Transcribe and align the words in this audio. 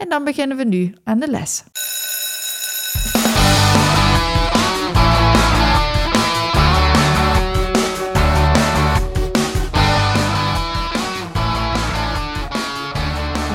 en 0.00 0.08
dan 0.08 0.24
beginnen 0.24 0.56
we 0.56 0.64
nu 0.64 0.94
aan 1.04 1.18
de 1.18 1.30
les. 1.30 1.64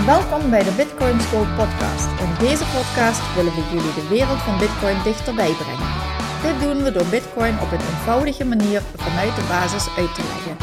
Welkom 0.05 0.50
bij 0.50 0.64
de 0.64 0.74
Bitcoin 0.78 1.20
School 1.22 1.46
podcast. 1.55 2.08
In 2.22 2.48
deze 2.48 2.66
podcast 2.76 3.36
willen 3.36 3.54
we 3.54 3.64
jullie 3.74 3.94
de 3.94 4.08
wereld 4.10 4.40
van 4.40 4.58
Bitcoin 4.58 5.04
dichterbij 5.04 5.52
brengen. 5.52 5.90
Dit 6.41 6.62
doen 6.62 6.84
we 6.84 6.91
door 6.91 7.05
Bitcoin 7.05 7.60
op 7.60 7.72
een 7.72 7.88
eenvoudige 7.91 8.46
manier 8.46 8.82
vanuit 8.96 9.36
de 9.36 9.46
basis 9.48 9.88
uit 9.98 10.16
te 10.16 10.24
leggen. 10.34 10.55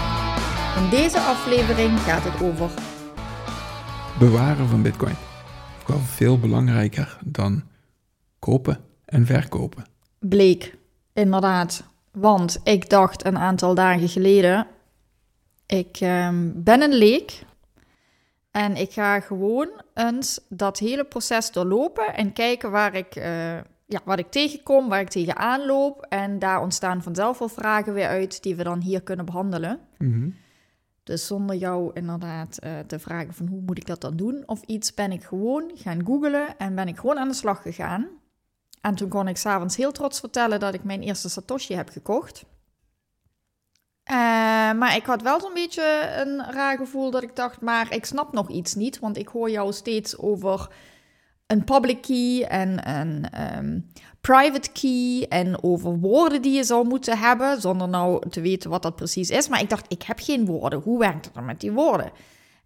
In 0.83 0.91
deze 0.91 1.19
aflevering 1.19 2.01
gaat 2.01 2.25
het 2.25 2.43
over 2.43 2.71
bewaren 4.19 4.69
van 4.69 4.83
Bitcoin. 4.83 5.32
Wel 5.87 5.99
veel 5.99 6.39
belangrijker 6.39 7.19
dan 7.25 7.63
kopen 8.39 8.79
en 9.05 9.27
verkopen. 9.27 9.85
bleek, 10.19 10.77
inderdaad. 11.13 11.85
Want 12.11 12.61
ik 12.65 12.91
dacht 12.91 13.25
een 13.25 13.39
aantal 13.39 13.75
dagen 13.75 14.09
geleden, 14.09 14.67
ik 15.67 15.97
ehm, 16.01 16.51
ben 16.55 16.83
een 16.83 16.95
leek 16.95 17.45
en 18.51 18.77
ik 18.77 18.93
ga 18.93 19.21
gewoon 19.21 19.69
eens 19.95 20.41
dat 20.49 20.79
hele 20.79 21.05
proces 21.05 21.51
doorlopen 21.51 22.15
en 22.15 22.33
kijken 22.33 22.71
waar 22.71 22.95
ik, 22.95 23.17
eh, 23.17 23.57
ja, 23.87 24.01
wat 24.05 24.19
ik 24.19 24.31
tegenkom, 24.31 24.89
waar 24.89 25.01
ik 25.01 25.09
tegenaan 25.09 25.67
loop. 25.67 26.07
En 26.09 26.39
daar 26.39 26.61
ontstaan 26.61 27.03
vanzelf 27.03 27.39
wel 27.39 27.49
vragen 27.49 27.95
weer 27.95 28.09
uit 28.09 28.43
die 28.43 28.57
we 28.57 28.63
dan 28.63 28.81
hier 28.81 29.03
kunnen 29.03 29.25
behandelen. 29.25 29.81
Mhm. 29.99 30.29
Dus 31.05 31.27
zonder 31.27 31.57
jou 31.57 31.91
inderdaad 31.95 32.59
eh, 32.59 32.79
te 32.79 32.99
vragen 32.99 33.35
van 33.35 33.47
hoe 33.47 33.61
moet 33.61 33.79
ik 33.79 33.87
dat 33.87 34.01
dan 34.01 34.17
doen 34.17 34.43
of 34.47 34.63
iets, 34.63 34.95
ben 34.95 35.13
ik 35.13 35.23
gewoon 35.23 35.71
gaan 35.75 36.05
googlen 36.07 36.59
en 36.59 36.75
ben 36.75 36.89
ik 36.89 36.97
gewoon 36.97 37.19
aan 37.19 37.29
de 37.29 37.35
slag 37.35 37.63
gegaan. 37.63 38.09
En 38.81 38.95
toen 38.95 39.09
kon 39.09 39.29
ik 39.29 39.37
s'avonds 39.37 39.77
heel 39.77 39.93
trots 39.93 40.21
vertellen 40.21 40.61
dat 40.61 40.75
ik 40.75 40.85
mijn 40.85 41.03
eerste 41.03 41.29
Satoshi 41.29 41.75
heb 41.75 41.89
gekocht. 41.89 42.45
Eh, 44.03 44.17
maar 44.73 44.97
ik 44.97 45.07
had 45.07 45.23
wel 45.23 45.41
zo'n 45.41 45.55
beetje 45.55 46.13
een 46.17 46.53
raar 46.53 46.77
gevoel 46.77 47.11
dat 47.11 47.23
ik 47.23 47.37
dacht, 47.37 47.61
maar 47.61 47.95
ik 47.95 48.05
snap 48.05 48.33
nog 48.33 48.51
iets 48.51 48.75
niet, 48.75 48.99
want 48.99 49.17
ik 49.17 49.29
hoor 49.29 49.51
jou 49.51 49.73
steeds 49.73 50.19
over 50.19 50.69
een 51.47 51.65
public 51.65 52.03
key 52.03 52.43
en 52.43 52.89
een 52.91 53.31
ehm, 53.31 53.81
private 54.23 54.71
key 54.73 55.27
en 55.29 55.63
over 55.63 55.99
woorden 55.99 56.43
die 56.43 56.53
je 56.53 56.65
zou 56.65 56.87
moeten 56.87 57.19
hebben, 57.19 57.61
zonder 57.61 57.89
nou 57.89 58.29
te 58.29 58.41
weten 58.41 58.71
wat 58.71 58.83
dat 58.83 58.97
precies 58.97 59.31
is. 59.31 59.49
Maar 59.49 59.61
ik 59.61 59.71
dacht, 59.71 59.85
ik 59.89 60.03
heb 60.03 60.19
geen 60.21 60.45
woorden. 60.47 60.81
Hoe 60.81 60.99
werkt 60.99 61.25
het 61.25 61.35
dan 61.35 61.45
met 61.45 61.61
die 61.61 61.73
woorden? 61.73 62.11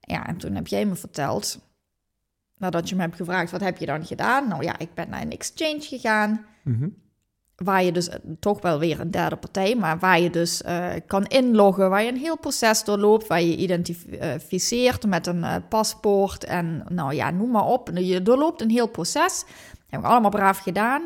Ja, 0.00 0.26
en 0.26 0.36
toen 0.36 0.54
heb 0.54 0.66
jij 0.66 0.84
me 0.84 0.94
verteld, 0.94 1.58
nadat 2.56 2.88
je 2.88 2.94
me 2.94 3.00
hebt 3.02 3.16
gevraagd, 3.16 3.50
wat 3.50 3.60
heb 3.60 3.76
je 3.78 3.86
dan 3.86 4.06
gedaan? 4.06 4.48
Nou 4.48 4.62
ja, 4.62 4.78
ik 4.78 4.94
ben 4.94 5.08
naar 5.08 5.22
een 5.22 5.30
exchange 5.32 5.80
gegaan, 5.80 6.44
Mhm. 6.62 6.88
waar 7.56 7.82
je 7.84 7.92
dus 7.92 8.08
eh, 8.08 8.18
toch 8.40 8.62
wel 8.62 8.78
weer 8.78 9.00
een 9.00 9.10
derde 9.10 9.36
partij, 9.36 9.74
maar 9.76 9.98
waar 9.98 10.20
je 10.20 10.30
dus 10.30 10.62
eh, 10.62 10.88
kan 11.06 11.24
inloggen, 11.26 11.90
waar 11.90 12.02
je 12.02 12.08
een 12.08 12.16
heel 12.16 12.38
proces 12.38 12.84
doorloopt, 12.84 13.26
waar 13.26 13.42
je 13.42 13.56
identificeert 13.56 15.06
met 15.06 15.26
een 15.26 15.44
eh, 15.44 15.54
paspoort 15.68 16.44
en 16.44 16.84
nou 16.88 17.14
ja, 17.14 17.30
noem 17.30 17.50
maar 17.50 17.66
op. 17.66 17.90
Je 17.94 18.22
doorloopt 18.22 18.60
een 18.60 18.70
heel 18.70 18.88
proces. 18.88 19.44
Heb 19.86 20.00
ik 20.00 20.06
allemaal 20.06 20.30
braaf 20.30 20.58
gedaan. 20.58 21.02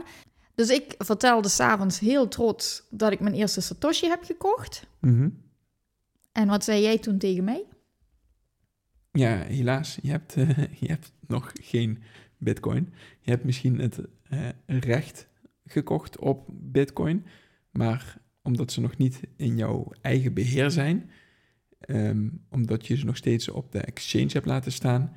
Dus 0.61 0.71
ik 0.71 0.95
vertelde 0.99 1.49
s'avonds 1.49 1.99
heel 1.99 2.29
trots 2.29 2.87
dat 2.91 3.13
ik 3.13 3.21
mijn 3.21 3.35
eerste 3.35 3.61
Satoshi 3.61 4.09
heb 4.09 4.25
gekocht. 4.25 4.87
Mhm. 4.99 5.29
En 6.33 6.49
wat 6.49 6.65
zei 6.65 6.83
jij 6.83 6.99
toen 6.99 7.19
tegen 7.19 7.45
mij? 7.45 7.65
Ja, 9.13 9.37
helaas, 9.37 9.99
je 10.03 10.11
hebt, 10.11 10.37
eh, 10.37 10.59
je 10.83 10.87
hebt 10.87 11.13
nog 11.27 11.53
geen 11.55 12.03
Bitcoin. 12.39 12.93
Je 13.21 13.31
hebt 13.31 13.45
misschien 13.45 13.79
het 13.79 14.01
eh, 14.23 14.49
recht 14.67 15.29
gekocht 15.65 16.19
op 16.19 16.47
Bitcoin, 16.53 17.27
maar 17.71 18.19
omdat 18.43 18.73
ze 18.73 18.81
nog 18.81 18.97
niet 18.97 19.21
in 19.37 19.57
jouw 19.57 19.93
eigen 20.01 20.35
beheer 20.35 20.71
zijn, 20.71 21.11
ehm, 21.81 22.29
omdat 22.51 22.87
je 22.87 22.97
ze 22.97 23.05
nog 23.05 23.17
steeds 23.17 23.49
op 23.49 23.73
de 23.73 23.81
exchange 23.81 24.31
hebt 24.33 24.47
laten 24.47 24.73
staan, 24.73 25.17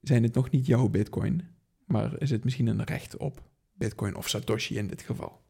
zijn 0.00 0.22
het 0.22 0.34
nog 0.34 0.50
niet 0.50 0.66
jouw 0.66 0.88
Bitcoin, 0.88 1.42
maar 1.86 2.20
is 2.20 2.30
het 2.30 2.44
misschien 2.44 2.66
een 2.66 2.84
recht 2.84 3.16
op 3.16 3.46
Bitcoin 3.78 4.16
of 4.16 4.28
Satoshi 4.28 4.76
in 4.76 4.86
dit 4.86 5.02
geval. 5.02 5.40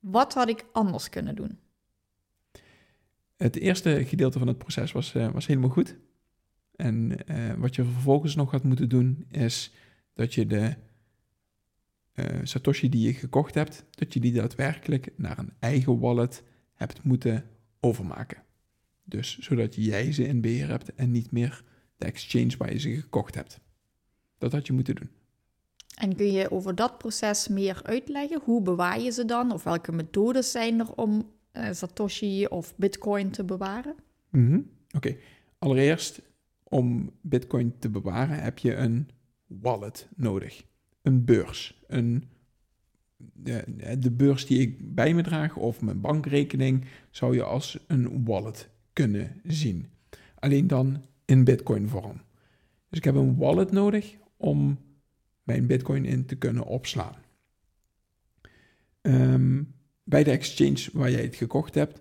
Wat 0.00 0.34
had 0.34 0.48
ik 0.48 0.64
anders 0.72 1.08
kunnen 1.08 1.36
doen? 1.36 1.58
Het 3.36 3.56
eerste 3.56 4.04
gedeelte 4.04 4.38
van 4.38 4.48
het 4.48 4.58
proces 4.58 4.92
was, 4.92 5.14
eh, 5.14 5.30
was 5.30 5.46
helemaal 5.46 5.70
goed. 5.70 5.96
En 6.76 7.26
eh, 7.26 7.54
wat 7.54 7.74
je 7.74 7.84
vervolgens 7.84 8.34
nog 8.34 8.50
had 8.50 8.62
moeten 8.62 8.88
doen, 8.88 9.26
is 9.30 9.72
dat 10.12 10.34
je 10.34 10.46
de 10.46 10.76
eh, 12.12 12.40
Satoshi 12.42 12.88
die 12.88 13.06
je 13.06 13.14
gekocht 13.14 13.54
hebt, 13.54 13.84
dat 13.90 14.12
je 14.12 14.20
die 14.20 14.32
daadwerkelijk 14.32 15.12
naar 15.16 15.38
een 15.38 15.52
eigen 15.58 15.98
wallet 15.98 16.42
hebt 16.74 17.02
moeten 17.02 17.50
overmaken. 17.80 18.42
Dus 19.04 19.38
zodat 19.38 19.74
jij 19.74 20.12
ze 20.12 20.26
in 20.26 20.40
beheer 20.40 20.68
hebt 20.68 20.94
en 20.94 21.10
niet 21.10 21.30
meer 21.30 21.64
de 21.96 22.06
exchange 22.06 22.56
waar 22.56 22.72
je 22.72 22.78
ze 22.78 23.00
gekocht 23.00 23.34
hebt. 23.34 23.60
Dat 24.38 24.52
had 24.52 24.66
je 24.66 24.72
moeten 24.72 24.94
doen. 24.94 25.10
En 25.98 26.16
kun 26.16 26.32
je 26.32 26.50
over 26.50 26.74
dat 26.74 26.98
proces 26.98 27.48
meer 27.48 27.80
uitleggen? 27.82 28.40
Hoe 28.44 28.62
bewaar 28.62 29.00
je 29.00 29.10
ze 29.10 29.24
dan? 29.24 29.52
Of 29.52 29.64
welke 29.64 29.92
methodes 29.92 30.50
zijn 30.50 30.80
er 30.80 30.92
om 30.94 31.30
eh, 31.52 31.72
Satoshi 31.72 32.46
of 32.46 32.76
Bitcoin 32.76 33.30
te 33.30 33.44
bewaren? 33.44 33.94
Mhm. 34.30 34.60
Oké, 34.96 35.16
allereerst 35.58 36.20
om 36.62 37.10
Bitcoin 37.20 37.74
te 37.78 37.88
bewaren 37.88 38.42
heb 38.42 38.58
je 38.58 38.74
een 38.74 39.08
wallet 39.46 40.08
nodig. 40.16 40.64
Een 41.02 41.24
beurs. 41.24 41.82
Een, 41.86 42.24
de, 43.16 43.64
de 43.98 44.10
beurs 44.10 44.46
die 44.46 44.60
ik 44.60 44.94
bij 44.94 45.14
me 45.14 45.22
draag 45.22 45.56
of 45.56 45.80
mijn 45.80 46.00
bankrekening 46.00 46.84
zou 47.10 47.34
je 47.34 47.42
als 47.42 47.78
een 47.86 48.24
wallet 48.24 48.68
kunnen 48.92 49.40
zien. 49.44 49.86
Alleen 50.34 50.66
dan 50.66 51.02
in 51.24 51.44
Bitcoin 51.44 51.88
vorm. 51.88 52.20
Dus 52.88 52.98
ik 52.98 53.04
heb 53.04 53.14
een 53.14 53.36
wallet 53.36 53.70
nodig 53.70 54.16
om 54.36 54.78
mijn 55.48 55.66
Bitcoin 55.66 56.04
in 56.04 56.26
te 56.26 56.36
kunnen 56.36 56.64
opslaan. 56.64 57.14
Ehm, 59.00 59.62
bij 60.04 60.24
de 60.24 60.30
exchange 60.30 60.88
waar 60.92 61.10
jij 61.10 61.22
het 61.22 61.36
gekocht 61.36 61.74
hebt, 61.74 62.00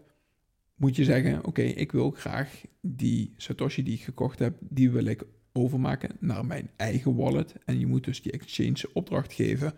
moet 0.75 0.95
je 0.95 1.03
zeggen: 1.03 1.45
Oké, 1.45 1.61
ik 1.61 1.91
wil 1.91 2.11
graag 2.11 2.61
die 2.81 3.33
Satoshi 3.37 3.83
die 3.83 3.93
ik 3.93 4.03
gekocht 4.03 4.39
heb, 4.39 4.57
die 4.59 4.91
wil 4.91 5.05
ik 5.05 5.23
overmaken 5.51 6.11
naar 6.19 6.45
mijn 6.45 6.69
eigen 6.75 7.15
wallet. 7.15 7.55
En 7.65 7.79
je 7.79 7.87
moet 7.87 8.03
dus 8.03 8.21
die 8.21 8.31
exchange 8.31 8.89
opdracht 8.93 9.33
geven 9.33 9.73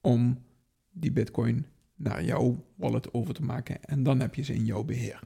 om 0.00 0.42
die 0.90 1.12
Bitcoin 1.12 1.66
naar 1.94 2.24
jouw 2.24 2.64
wallet 2.74 3.14
over 3.14 3.34
te 3.34 3.42
maken. 3.42 3.84
En 3.84 4.02
dan 4.02 4.20
heb 4.20 4.34
je 4.34 4.42
ze 4.42 4.54
in 4.54 4.64
jouw 4.64 4.84
beheer. 4.84 5.20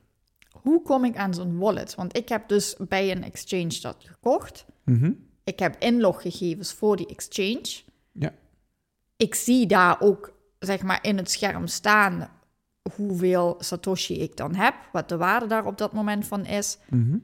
Hoe 0.50 0.82
kom 0.82 1.04
ik 1.04 1.16
aan 1.16 1.34
zo'n 1.34 1.58
wallet? 1.58 1.94
Want 1.94 2.16
ik 2.16 2.28
heb 2.28 2.48
dus 2.48 2.76
bij 2.88 3.10
een 3.10 3.22
exchange 3.22 3.80
dat 3.80 3.96
gekocht. 3.98 4.66
Mhm. 4.84 5.12
Ik 5.46 5.58
heb 5.58 5.76
inloggegevens 5.78 6.72
voor 6.72 6.96
die 6.96 7.06
exchange. 7.06 7.82
Ja. 8.12 8.34
Ik 9.16 9.34
zie 9.34 9.66
daar 9.66 10.00
ook, 10.00 10.32
zeg 10.58 10.82
maar, 10.82 10.98
in 11.02 11.16
het 11.16 11.30
scherm 11.30 11.66
staan 11.66 12.30
hoeveel 12.94 13.56
Satoshi 13.58 14.20
ik 14.20 14.36
dan 14.36 14.54
heb, 14.54 14.74
wat 14.92 15.08
de 15.08 15.16
waarde 15.16 15.46
daar 15.46 15.66
op 15.66 15.78
dat 15.78 15.92
moment 15.92 16.26
van 16.26 16.44
is. 16.44 16.78
Mhm. 16.88 17.18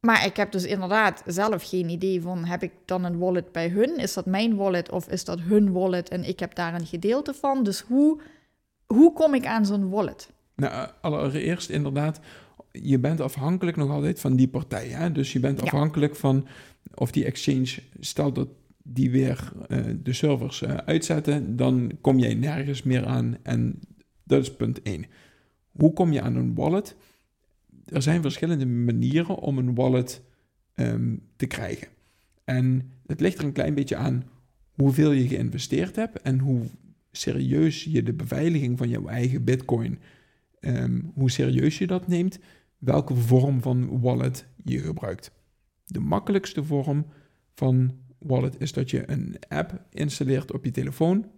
Maar 0.00 0.26
ik 0.26 0.36
heb 0.36 0.52
dus 0.52 0.64
inderdaad 0.64 1.22
zelf 1.26 1.68
geen 1.68 1.88
idee 1.88 2.22
van, 2.22 2.44
heb 2.44 2.62
ik 2.62 2.72
dan 2.84 3.04
een 3.04 3.18
wallet 3.18 3.52
bij 3.52 3.68
hun? 3.68 3.96
Is 3.96 4.14
dat 4.14 4.26
mijn 4.26 4.56
wallet 4.56 4.90
of 4.90 5.08
is 5.08 5.24
dat 5.24 5.40
hun 5.40 5.72
wallet 5.72 6.08
en 6.08 6.24
ik 6.24 6.40
heb 6.40 6.54
daar 6.54 6.74
een 6.74 6.86
gedeelte 6.86 7.34
van? 7.34 7.62
Dus 7.62 7.80
hoe, 7.80 8.20
hoe 8.86 9.12
kom 9.12 9.34
ik 9.34 9.46
aan 9.46 9.66
zo'n 9.66 9.90
wallet? 9.90 10.30
Nou, 10.54 10.90
allereerst 11.00 11.70
inderdaad, 11.70 12.20
je 12.72 12.98
bent 12.98 13.20
afhankelijk 13.20 13.76
nog 13.76 13.90
altijd 13.90 14.20
van 14.20 14.36
die 14.36 14.48
partij. 14.48 14.88
Hè? 14.88 15.12
Dus 15.12 15.32
je 15.32 15.40
bent 15.40 15.58
Ja. 15.58 15.64
afhankelijk 15.64 16.16
van 16.16 16.46
of 16.94 17.10
die 17.10 17.24
exchange, 17.24 17.68
stel 18.00 18.32
dat 18.32 18.48
die 18.82 19.10
weer 19.10 19.52
eh, 19.68 19.84
de 20.02 20.12
servers 20.12 20.62
eh, 20.62 20.74
uitzetten, 20.74 21.56
dan 21.56 21.92
kom 22.00 22.18
jij 22.18 22.34
nergens 22.34 22.82
meer 22.82 23.06
aan. 23.06 23.36
En 23.42 23.80
dat 24.24 24.42
is 24.42 24.54
punt 24.56 24.82
1. 24.82 25.04
Hoe 25.70 25.92
kom 25.92 26.12
je 26.12 26.20
aan 26.20 26.36
een 26.36 26.54
wallet? 26.54 26.96
Er 27.84 28.02
zijn 28.02 28.22
verschillende 28.22 28.66
manieren 28.66 29.36
om 29.38 29.58
een 29.58 29.74
wallet 29.74 30.22
ehm, 30.74 31.16
te 31.36 31.46
krijgen. 31.46 31.88
En 32.44 32.90
het 33.06 33.20
ligt 33.20 33.38
er 33.38 33.44
een 33.44 33.52
klein 33.52 33.74
beetje 33.74 33.96
aan 33.96 34.24
hoeveel 34.74 35.10
je 35.10 35.28
geïnvesteerd 35.28 35.96
hebt 35.96 36.22
en 36.22 36.38
hoe 36.38 36.62
serieus 37.12 37.84
je 37.84 38.02
de 38.02 38.12
beveiliging 38.12 38.78
van 38.78 38.88
jouw 38.88 39.06
eigen 39.06 39.44
bitcoin, 39.44 39.98
ehm, 40.60 41.00
hoe 41.14 41.30
serieus 41.30 41.78
je 41.78 41.86
dat 41.86 42.06
neemt, 42.06 42.38
welke 42.80 43.14
vorm 43.14 43.62
van 43.62 44.00
wallet 44.00 44.46
je 44.64 44.78
gebruikt. 44.78 45.30
De 45.84 46.00
makkelijkste 46.00 46.64
vorm 46.64 47.06
van 47.54 47.98
wallet 48.18 48.60
is 48.60 48.72
dat 48.72 48.90
je 48.90 49.10
een 49.10 49.36
app 49.48 49.86
installeert 49.90 50.52
op 50.52 50.64
je 50.64 50.70
telefoon 50.70 51.30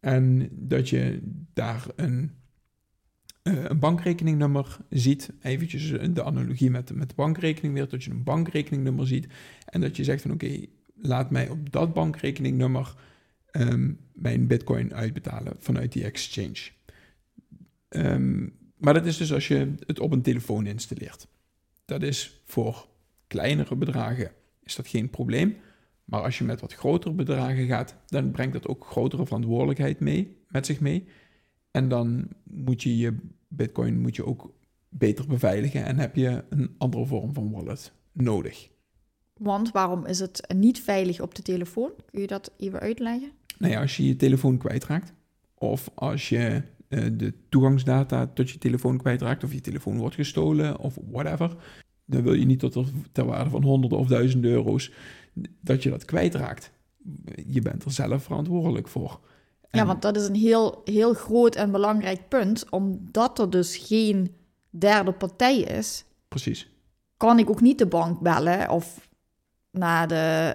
en 0.00 0.48
dat 0.52 0.88
je 0.88 1.20
daar 1.52 1.86
een, 1.96 2.30
uh, 3.42 3.64
een 3.64 3.78
bankrekeningnummer 3.78 4.76
ziet. 4.88 5.30
Eventjes 5.42 6.12
de 6.12 6.24
analogie 6.24 6.70
met, 6.70 6.94
met 6.94 7.14
bankrekening 7.14 7.74
weer, 7.74 7.88
dat 7.88 8.04
je 8.04 8.10
een 8.10 8.24
bankrekeningnummer 8.24 9.06
ziet 9.06 9.26
en 9.64 9.80
dat 9.80 9.96
je 9.96 10.04
zegt 10.04 10.22
van 10.22 10.30
oké, 10.30 10.66
laat 10.94 11.30
mij 11.30 11.48
op 11.48 11.72
dat 11.72 11.94
bankrekeningnummer 11.94 12.94
Ehm, 13.54 13.92
mijn 14.12 14.46
bitcoin 14.46 14.94
uitbetalen 14.94 15.56
vanuit 15.58 15.92
die 15.92 16.04
exchange. 16.04 16.70
Ehm, 17.88 18.46
maar 18.76 18.94
dat 18.94 19.06
is 19.06 19.16
dus 19.16 19.32
als 19.32 19.48
je 19.48 19.74
het 19.86 20.00
op 20.00 20.12
een 20.12 20.22
telefoon 20.22 20.66
installeert. 20.66 21.26
Dat 21.84 22.02
is 22.02 22.40
voor 22.44 22.86
kleinere 23.26 23.76
bedragen 23.76 24.32
is 24.62 24.74
dat 24.74 24.88
geen 24.88 25.10
probleem. 25.10 25.56
Maar 26.04 26.22
als 26.22 26.38
je 26.38 26.44
met 26.44 26.60
wat 26.60 26.74
grotere 26.74 27.14
bedragen 27.14 27.66
gaat, 27.66 27.96
dan 28.06 28.30
brengt 28.30 28.52
dat 28.52 28.66
ook 28.66 28.86
grotere 28.86 29.26
verantwoordelijkheid 29.26 30.00
mee, 30.00 30.36
met 30.48 30.66
zich 30.66 30.80
mee. 30.80 31.06
En 31.70 31.88
dan 31.88 32.28
moet 32.42 32.82
je 32.82 32.96
je 32.96 33.16
bitcoin 33.48 34.00
moet 34.00 34.16
je 34.16 34.26
ook 34.26 34.54
beter 34.88 35.26
beveiligen 35.26 35.84
en 35.84 35.98
heb 35.98 36.16
je 36.16 36.44
een 36.48 36.74
andere 36.78 37.06
vorm 37.06 37.34
van 37.34 37.50
wallet 37.50 37.92
nodig. 38.12 38.68
Want 39.34 39.70
waarom 39.70 40.06
is 40.06 40.18
het 40.18 40.54
niet 40.54 40.80
veilig 40.80 41.20
op 41.20 41.34
de 41.34 41.42
telefoon? 41.42 41.92
Kun 42.10 42.20
je 42.20 42.26
dat 42.26 42.52
even 42.56 42.80
uitleggen? 42.80 43.30
Nou 43.58 43.72
ja, 43.72 43.80
als 43.80 43.96
je 43.96 44.06
je 44.06 44.16
telefoon 44.16 44.58
kwijtraakt, 44.58 45.12
of 45.54 45.90
als 45.94 46.28
je 46.28 46.62
de 46.88 47.32
toegangsdata 47.48 48.26
tot 48.26 48.50
je 48.50 48.58
telefoon 48.58 48.98
kwijtraakt, 48.98 49.44
of 49.44 49.52
je 49.52 49.60
telefoon 49.60 49.98
wordt 49.98 50.14
gestolen, 50.14 50.78
of 50.78 50.98
whatever, 51.10 51.56
dan 52.04 52.22
wil 52.22 52.34
je 52.34 52.46
niet 52.46 52.58
tot 52.58 52.74
er, 52.74 52.86
ter 53.12 53.24
waarde 53.24 53.50
van 53.50 53.62
honderden 53.62 53.98
of 53.98 54.06
duizenden 54.06 54.50
euro's 54.50 54.92
dat 55.60 55.82
je 55.82 55.90
dat 55.90 56.04
kwijtraakt. 56.04 56.72
Je 57.46 57.60
bent 57.60 57.84
er 57.84 57.92
zelf 57.92 58.22
verantwoordelijk 58.22 58.88
voor. 58.88 59.20
Ja, 59.70 59.86
want 59.86 60.02
dat 60.02 60.16
is 60.16 60.26
een 60.26 60.34
heel, 60.34 60.80
heel 60.84 61.14
groot 61.14 61.54
en 61.54 61.70
belangrijk 61.70 62.28
punt, 62.28 62.70
omdat 62.70 63.38
er 63.38 63.50
dus 63.50 63.76
geen 63.76 64.34
derde 64.70 65.12
partij 65.12 65.58
is. 65.58 66.04
Precies. 66.28 66.68
Kan 67.16 67.38
ik 67.38 67.50
ook 67.50 67.60
niet 67.60 67.78
de 67.78 67.86
bank 67.86 68.20
bellen 68.20 68.70
of 68.70 69.08
naar 69.74 70.08
de 70.08 70.54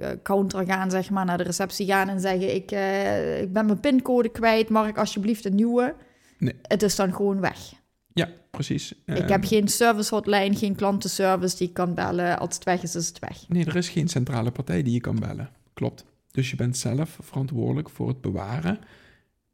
uh, 0.00 0.08
counter 0.22 0.64
gaan, 0.64 0.90
zeg 0.90 1.10
maar, 1.10 1.24
naar 1.24 1.38
de 1.38 1.44
receptie 1.44 1.86
gaan 1.86 2.08
en 2.08 2.20
zeggen: 2.20 2.54
ik, 2.54 2.72
uh, 2.72 3.40
ik 3.40 3.52
ben 3.52 3.66
mijn 3.66 3.80
pincode 3.80 4.28
kwijt, 4.28 4.68
mag 4.68 4.88
ik 4.88 4.98
alsjeblieft 4.98 5.44
een 5.44 5.54
nieuwe? 5.54 5.94
Nee. 6.38 6.54
Het 6.62 6.82
is 6.82 6.96
dan 6.96 7.14
gewoon 7.14 7.40
weg. 7.40 7.72
Ja, 8.12 8.28
precies. 8.50 8.92
Ik 9.04 9.16
heb 9.16 9.30
ehm, 9.30 9.42
geen 9.42 9.68
service 9.68 10.14
hotline, 10.14 10.56
geen 10.56 10.74
klantenservice 10.74 11.56
die 11.56 11.68
ik 11.68 11.74
kan 11.74 11.94
bellen. 11.94 12.38
Als 12.38 12.54
het 12.54 12.64
weg 12.64 12.82
is, 12.82 12.94
is 12.94 13.08
het 13.08 13.18
weg. 13.18 13.48
Nee, 13.48 13.64
er 13.64 13.76
is 13.76 13.88
geen 13.88 14.08
centrale 14.08 14.50
partij 14.50 14.82
die 14.82 14.92
je 14.92 15.00
kan 15.00 15.18
bellen. 15.18 15.50
Klopt. 15.74 16.04
Dus 16.30 16.50
je 16.50 16.56
bent 16.56 16.76
zelf 16.76 17.18
verantwoordelijk 17.22 17.90
voor 17.90 18.08
het 18.08 18.20
bewaren 18.20 18.78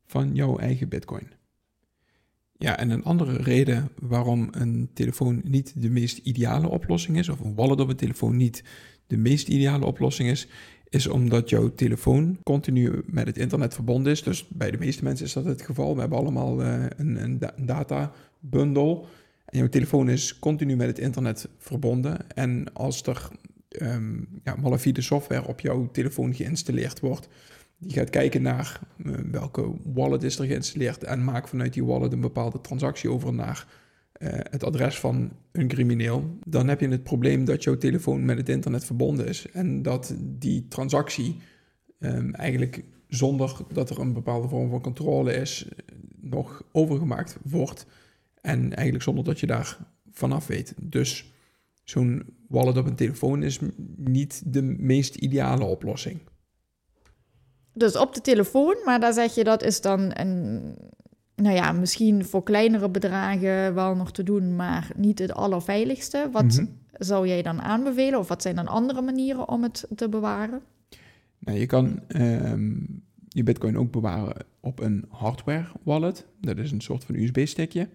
van 0.07 0.35
jouw 0.35 0.59
eigen 0.59 0.89
bitcoin. 0.89 1.33
Ja, 2.59 2.79
en 2.79 2.91
een 2.91 3.05
andere 3.05 3.37
reden 3.37 3.89
waarom 4.01 4.49
een 4.51 4.89
telefoon 4.95 5.41
niet 5.45 5.73
de 5.77 5.91
meest 5.91 6.19
ideale 6.19 6.69
oplossing 6.69 7.19
is, 7.19 7.29
of 7.29 7.41
een 7.41 7.55
wallet 7.55 7.81
op 7.81 7.89
een 7.89 7.97
telefoon 7.97 8.37
niet 8.37 8.65
de 9.07 9.17
meest 9.17 9.49
ideale 9.49 9.87
oplossing 9.87 10.31
is, 10.31 10.49
is 10.89 11.07
omdat 11.07 11.49
jouw 11.49 11.75
telefoon 11.75 12.39
continu 12.43 13.03
met 13.07 13.27
het 13.27 13.39
internet 13.39 13.75
verbonden 13.75 14.13
is. 14.13 14.23
Dus 14.23 14.49
bij 14.49 14.71
de 14.71 14.79
meeste 14.79 15.05
mensen 15.05 15.27
is 15.27 15.33
dat 15.33 15.45
het 15.45 15.63
geval. 15.63 15.95
We 15.95 16.01
hebben 16.01 16.19
allemaal 16.19 16.63
uh, 16.63 16.85
een, 16.97 17.23
een, 17.23 17.41
data 17.67 18.13
bundle. 18.41 19.05
En 19.45 19.59
jouw 19.59 19.69
telefoon 19.69 20.09
is 20.09 20.39
continu 20.39 20.77
met 20.77 20.87
het 20.87 20.99
internet 20.99 21.49
verbonden. 21.59 22.31
En 22.31 22.73
als 22.73 23.03
er 23.03 23.29
um, 23.83 24.29
ja, 24.45 24.57
malafide 24.57 25.01
software 25.01 25.47
op 25.47 25.61
jouw 25.61 25.89
telefoon 25.91 26.35
geïnstalleerd 26.35 27.01
wordt, 27.01 27.29
die 27.79 27.93
gaat 27.93 28.11
kijken 28.11 28.43
naar 28.43 28.81
uh, 28.97 29.15
welke 29.31 29.75
wallet 29.85 30.23
is 30.23 30.39
er 30.39 30.47
geïnstalleerd 30.47 31.05
en 31.05 31.25
maakt 31.25 31.49
vanuit 31.49 31.73
die 31.73 31.85
wallet 31.85 32.13
een 32.13 32.21
bepaalde 32.21 32.61
transactie 32.61 33.11
over 33.11 33.35
naar 33.35 33.67
uh, 34.19 34.29
het 34.33 34.65
adres 34.65 35.01
van 35.01 35.33
een 35.53 35.69
crimineel, 35.69 36.39
dan 36.47 36.69
heb 36.69 36.81
je 36.81 36.89
het 36.89 37.03
probleem 37.03 37.45
dat 37.45 37.65
jouw 37.65 37.77
telefoon 37.77 38.25
met 38.25 38.37
het 38.37 38.49
internet 38.49 38.85
verbonden 38.85 39.27
is 39.27 39.51
en 39.51 39.83
dat 39.83 40.15
die 40.21 40.69
transactie 40.69 41.37
um, 41.99 42.35
eigenlijk 42.35 42.85
zonder 43.09 43.57
dat 43.73 43.91
er 43.91 43.99
een 43.99 44.13
bepaalde 44.13 44.49
vorm 44.49 44.71
van 44.71 44.81
controle 44.81 45.33
is, 45.35 45.69
nog 46.21 46.63
overgemaakt 46.73 47.37
wordt 47.43 47.87
en 48.41 48.75
eigenlijk 48.75 49.03
zonder 49.03 49.25
dat 49.25 49.41
je 49.41 49.47
daar 49.47 49.79
vanaf 50.11 50.47
weet. 50.47 50.75
Dus 50.81 51.33
zo'n 51.85 52.23
wallet 52.49 52.77
op 52.77 52.87
een 52.87 52.95
telefoon 52.95 53.43
is 53.43 53.59
niet 53.97 54.43
de 54.47 54.63
meest 54.63 55.15
ideale 55.15 55.65
oplossing. 55.65 56.21
Dus 57.77 57.97
op 57.97 58.15
de 58.15 58.21
telefoon, 58.21 58.77
maar 58.85 59.01
daar 59.01 59.13
zeg 59.13 59.35
je 59.35 59.45
dat 59.45 59.63
is 59.63 59.81
dan 59.81 60.11
een, 60.15 60.61
nou 61.35 61.55
ja, 61.55 61.73
misschien 61.73 62.25
voor 62.25 62.43
kleinere 62.43 62.89
bedragen 62.89 63.75
wel 63.75 63.95
nog 63.95 64.13
te 64.13 64.23
doen, 64.23 64.57
maar 64.57 64.91
niet 64.97 65.19
het 65.19 65.33
allerveiligste. 65.33 66.29
Wat 66.33 66.45
mhm. 66.45 66.67
zou 66.93 67.29
jij 67.29 67.43
dan 67.43 67.63
aanbevelen? 67.63 68.19
Of 68.19 68.29
wat 68.29 68.43
zijn 68.43 68.55
dan 68.55 68.67
andere 68.67 69.03
manieren 69.03 69.49
om 69.49 69.63
het 69.63 69.87
te 69.97 70.09
bewaren? 70.09 70.61
Nou, 71.39 71.59
je 71.59 71.67
kan 71.67 72.01
ehm, 72.09 72.75
je 73.29 73.43
Bitcoin 73.43 73.79
ook 73.79 73.91
bewaren 73.91 74.47
op 74.61 74.81
een 74.81 75.05
hardware 75.09 75.69
wallet. 75.83 76.27
Dat 76.41 76.59
is 76.59 76.71
een 76.71 76.81
soort 76.81 77.05
van 77.05 77.15
USB-stickje. 77.15 77.89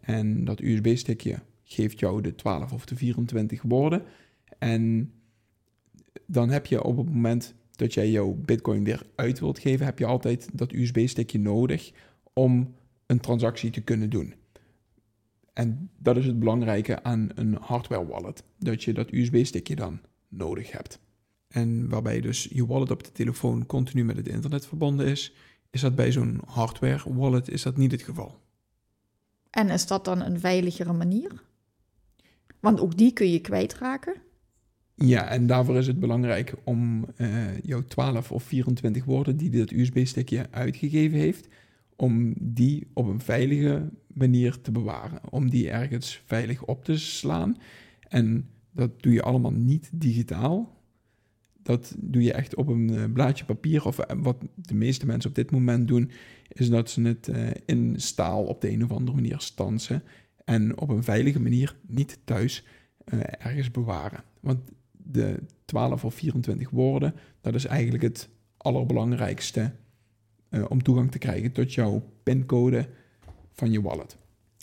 En 0.00 0.44
dat 0.44 0.60
USB-stickje 0.60 1.38
geeft 1.64 1.98
jou 1.98 2.20
de 2.20 2.34
12 2.34 2.72
of 2.72 2.84
de 2.84 2.96
24 2.96 3.62
woorden. 3.62 4.02
En 4.58 5.12
dan 6.26 6.50
heb 6.50 6.66
je 6.66 6.84
op 6.84 6.96
het 6.96 7.10
moment 7.10 7.54
dat 7.76 7.94
jij 7.94 8.10
jouw 8.10 8.32
Bitcoin 8.32 8.84
weer 8.84 9.06
uit 9.14 9.40
wilt 9.40 9.58
geven, 9.58 9.86
heb 9.86 9.98
je 9.98 10.06
altijd 10.06 10.48
dat 10.52 10.72
USB-stickje 10.72 11.38
nodig 11.38 11.92
om 12.32 12.74
een 13.06 13.20
transactie 13.20 13.70
te 13.70 13.80
kunnen 13.80 14.10
doen. 14.10 14.34
En 15.52 15.90
dat 15.98 16.16
is 16.16 16.26
het 16.26 16.38
belangrijke 16.38 17.02
aan 17.02 17.28
een 17.34 17.54
hardware 17.60 18.06
wallet, 18.06 18.42
dat 18.58 18.82
je 18.82 18.92
dat 18.92 19.12
USB-stickje 19.12 19.76
dan 19.76 20.00
nodig 20.28 20.70
hebt. 20.70 20.98
En 21.48 21.88
waarbij 21.88 22.20
dus 22.20 22.48
je 22.52 22.66
wallet 22.66 22.90
op 22.90 23.04
de 23.04 23.12
telefoon 23.12 23.66
continu 23.66 24.04
met 24.04 24.16
het 24.16 24.28
internet 24.28 24.66
verbonden 24.66 25.06
is, 25.06 25.34
is 25.70 25.80
dat 25.80 25.94
bij 25.94 26.12
zo'n 26.12 26.40
hardware 26.46 27.14
wallet 27.14 27.48
is 27.48 27.62
dat 27.62 27.76
niet 27.76 27.92
het 27.92 28.02
geval. 28.02 28.40
En 29.50 29.68
is 29.68 29.86
dat 29.86 30.04
dan 30.04 30.20
een 30.20 30.40
veiligere 30.40 30.92
manier? 30.92 31.42
Want 32.60 32.80
ook 32.80 32.96
die 32.96 33.12
kun 33.12 33.30
je 33.30 33.40
kwijtraken. 33.40 34.14
Ja, 34.96 35.28
en 35.28 35.46
daarvoor 35.46 35.76
is 35.76 35.86
het 35.86 36.00
belangrijk 36.00 36.54
om 36.64 37.06
uh, 37.16 37.60
jouw 37.62 37.84
12 37.84 38.32
of 38.32 38.42
24 38.42 39.04
woorden 39.04 39.36
die 39.36 39.50
dat 39.50 39.70
USB-stickje 39.70 40.46
uitgegeven 40.50 41.18
heeft, 41.18 41.48
om 41.96 42.34
die 42.40 42.86
op 42.92 43.06
een 43.06 43.20
veilige 43.20 43.90
manier 44.06 44.60
te 44.60 44.72
bewaren. 44.72 45.20
Om 45.30 45.50
die 45.50 45.70
ergens 45.70 46.22
veilig 46.24 46.64
op 46.64 46.84
te 46.84 46.98
slaan. 46.98 47.56
En 48.08 48.48
dat 48.72 49.02
doe 49.02 49.12
je 49.12 49.22
allemaal 49.22 49.52
niet 49.52 49.90
digitaal. 49.92 50.82
Dat 51.62 51.94
doe 51.98 52.22
je 52.22 52.32
echt 52.32 52.54
op 52.54 52.68
een 52.68 52.94
eh, 52.94 53.12
blaadje 53.12 53.44
papier. 53.44 53.86
Of 53.86 53.98
eh, 53.98 54.16
wat 54.18 54.36
de 54.54 54.74
meeste 54.74 55.06
mensen 55.06 55.30
op 55.30 55.36
dit 55.36 55.50
moment 55.50 55.88
doen, 55.88 56.10
is 56.48 56.68
dat 56.68 56.90
ze 56.90 57.02
het 57.02 57.30
in 57.66 57.94
staal 57.96 58.44
op 58.44 58.60
de 58.60 58.70
een 58.70 58.84
of 58.84 58.90
andere 58.90 59.16
manier 59.16 59.40
stansen. 59.40 60.02
En 60.44 60.78
op 60.78 60.88
een 60.88 61.04
veilige 61.04 61.40
manier 61.40 61.76
niet 61.86 62.18
thuis 62.24 62.64
ergens 63.38 63.70
bewaren. 63.70 64.24
Want 64.40 64.60
de 65.04 65.38
12 65.64 66.04
of 66.04 66.14
24 66.14 66.70
woorden, 66.70 67.14
dat 67.40 67.54
is 67.54 67.64
eigenlijk 67.64 68.02
het 68.02 68.28
allerbelangrijkste 68.56 69.72
uh, 70.50 70.64
om 70.68 70.82
toegang 70.82 71.10
te 71.10 71.18
krijgen 71.18 71.52
tot 71.52 71.74
jouw 71.74 72.02
pincode 72.22 72.88
van 73.52 73.70
je 73.70 73.82
wallet. 73.82 74.16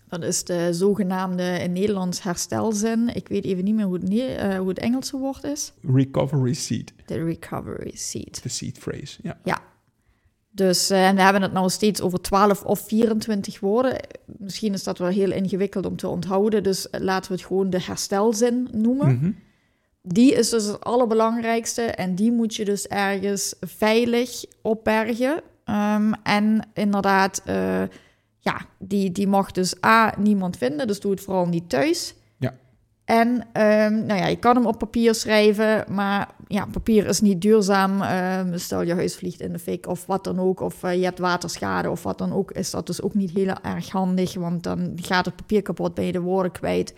Dat 0.07 0.23
is 0.23 0.43
de 0.43 0.73
zogenaamde 0.73 1.43
in 1.43 1.71
Nederlands 1.71 2.23
herstelzin. 2.23 3.15
Ik 3.15 3.27
weet 3.27 3.43
even 3.43 3.63
niet 3.63 3.75
meer 3.75 3.85
hoe 3.85 3.93
het, 3.93 4.13
uh, 4.13 4.57
hoe 4.57 4.69
het 4.69 4.79
Engelse 4.79 5.17
woord 5.17 5.43
is. 5.43 5.73
Recovery 5.81 6.53
seed. 6.53 6.93
De 7.05 7.23
recovery 7.23 7.91
seed. 7.95 8.43
De 8.43 8.49
seed 8.49 8.79
phrase, 8.79 9.19
ja. 9.23 9.39
Ja. 9.43 9.61
Dus 10.49 10.91
uh, 10.91 11.09
we 11.11 11.21
hebben 11.21 11.41
het 11.41 11.53
nou 11.53 11.69
steeds 11.69 12.01
over 12.01 12.21
12 12.21 12.63
of 12.63 12.79
24 12.87 13.59
woorden. 13.59 13.99
Misschien 14.25 14.73
is 14.73 14.83
dat 14.83 14.97
wel 14.97 15.07
heel 15.07 15.31
ingewikkeld 15.31 15.85
om 15.85 15.95
te 15.95 16.07
onthouden. 16.07 16.63
Dus 16.63 16.87
laten 16.91 17.31
we 17.31 17.37
het 17.37 17.47
gewoon 17.47 17.69
de 17.69 17.81
herstelzin 17.81 18.67
noemen. 18.71 19.07
Mm 19.07 19.19
-hmm. 19.19 19.35
Die 20.01 20.33
is 20.33 20.49
dus 20.49 20.65
het 20.65 20.83
allerbelangrijkste 20.83 21.81
en 21.81 22.15
die 22.15 22.31
moet 22.31 22.55
je 22.55 22.65
dus 22.65 22.87
ergens 22.87 23.55
veilig 23.59 24.43
opbergen. 24.61 25.41
Um, 25.65 26.13
en 26.23 26.67
inderdaad, 26.73 27.41
uh, 27.47 27.81
ja, 28.39 28.61
die, 28.79 29.11
die 29.11 29.27
mag 29.27 29.51
dus 29.51 29.83
A, 29.85 30.13
niemand 30.17 30.57
vinden, 30.57 30.87
dus 30.87 30.99
doe 30.99 31.11
het 31.11 31.21
vooral 31.21 31.47
niet 31.47 31.69
thuis. 31.69 32.15
Ja. 32.37 32.53
En 33.05 33.47
ehm, 33.53 34.05
nou 34.05 34.19
ja, 34.19 34.27
je 34.27 34.39
kan 34.39 34.55
hem 34.55 34.65
op 34.65 34.77
papier 34.77 35.15
schrijven, 35.15 35.85
maar 35.89 36.29
ja, 36.47 36.65
papier 36.65 37.07
is 37.07 37.21
niet 37.21 37.41
duurzaam. 37.41 38.01
Ehm, 38.01 38.57
stel 38.57 38.81
je 38.81 38.93
huis 38.93 39.15
vliegt 39.15 39.41
in 39.41 39.53
de 39.53 39.59
fik 39.59 39.87
of 39.87 40.05
wat 40.05 40.23
dan 40.23 40.39
ook, 40.39 40.59
of 40.59 40.83
eh, 40.83 40.95
je 40.95 41.03
hebt 41.03 41.19
waterschade 41.19 41.89
of 41.89 42.03
wat 42.03 42.17
dan 42.17 42.33
ook, 42.33 42.51
is 42.51 42.71
dat 42.71 42.87
dus 42.87 43.01
ook 43.01 43.13
niet 43.13 43.31
heel 43.31 43.53
erg 43.61 43.89
handig, 43.89 44.33
want 44.33 44.63
dan 44.63 44.91
gaat 44.95 45.25
het 45.25 45.35
papier 45.35 45.61
kapot, 45.61 45.93
ben 45.93 46.05
je 46.05 46.11
de 46.11 46.21
woorden 46.21 46.51
kwijt 46.51 46.93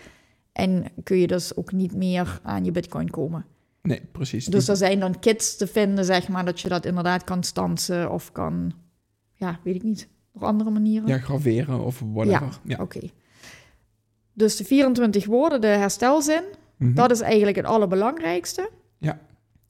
en 0.53 0.85
kun 1.03 1.17
je 1.17 1.27
dus 1.27 1.55
ook 1.55 1.71
niet 1.71 1.95
meer 1.95 2.39
aan 2.43 2.65
je 2.65 2.71
bitcoin 2.71 3.09
komen. 3.09 3.45
Nee, 3.81 4.01
precies. 4.11 4.45
Dus 4.45 4.67
er 4.67 4.75
zijn 4.77 4.99
dan 4.99 5.19
kits 5.19 5.57
te 5.57 5.67
vinden, 5.67 6.05
zeg 6.05 6.27
maar, 6.27 6.45
dat 6.45 6.59
je 6.59 6.69
dat 6.69 6.85
inderdaad 6.85 7.23
kan 7.23 7.43
stansen 7.43 8.11
of 8.11 8.31
kan, 8.31 8.73
ja, 9.33 9.59
weet 9.63 9.75
ik 9.75 9.83
niet, 9.83 10.07
nog 10.33 10.43
andere 10.43 10.69
manieren? 10.69 11.07
Ja, 11.07 11.17
graveren 11.17 11.79
of 11.79 12.03
whatever. 12.13 12.47
Ja, 12.47 12.59
Ja, 12.63 12.77
oké. 12.83 12.99
Dus 14.33 14.55
de 14.57 14.63
24 14.63 15.25
woorden, 15.25 15.61
de 15.61 15.67
herstelzin, 15.67 16.43
Mhm. 16.77 16.93
dat 16.93 17.11
is 17.11 17.21
eigenlijk 17.21 17.55
het 17.57 17.65
allerbelangrijkste. 17.65 18.69
Ja. 18.97 19.19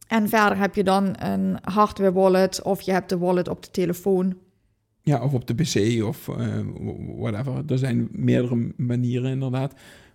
En 0.08 0.30
verder 0.30 0.58
heb 0.58 0.76
je 0.76 0.84
dan 0.84 1.16
een 1.24 1.58
hardware 1.62 2.12
wallet 2.14 2.62
of 2.62 2.82
je 2.82 2.92
hebt 2.92 3.10
de 3.10 3.18
wallet 3.18 3.48
op 3.48 3.64
de 3.64 3.72
telefoon. 3.72 4.38
Ja, 5.02 5.24
of 5.24 5.34
op 5.34 5.48
de 5.48 5.54
pc 5.54 6.04
of 6.04 6.28
eh, 6.28 6.60
whatever. 7.18 7.64
Er 7.68 7.78
zijn 7.78 8.08
meerdere 8.12 8.74
manieren 8.78 9.32
inderdaad. 9.32 9.74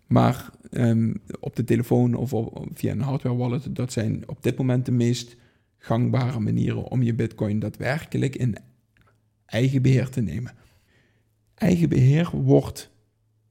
Maar 0.08 0.50
ehm, 0.70 1.14
op 1.40 1.56
de 1.56 1.64
telefoon 1.64 2.14
of 2.14 2.34
via 2.74 2.92
een 2.92 3.00
hardware 3.00 3.36
wallet, 3.36 3.76
dat 3.76 3.92
zijn 3.92 4.28
op 4.28 4.42
dit 4.42 4.58
moment 4.58 4.86
de 4.86 4.92
meest 4.92 5.36
gangbare 5.78 6.40
manieren 6.40 6.84
om 6.84 7.02
je 7.02 7.14
bitcoin 7.14 7.58
daadwerkelijk 7.58 8.36
in 8.36 8.56
eigen 9.46 9.82
beheer 9.82 10.08
te 10.08 10.20
nemen. 10.20 10.52
Eigen 11.54 11.88
beheer 11.88 12.30
wordt 12.32 12.90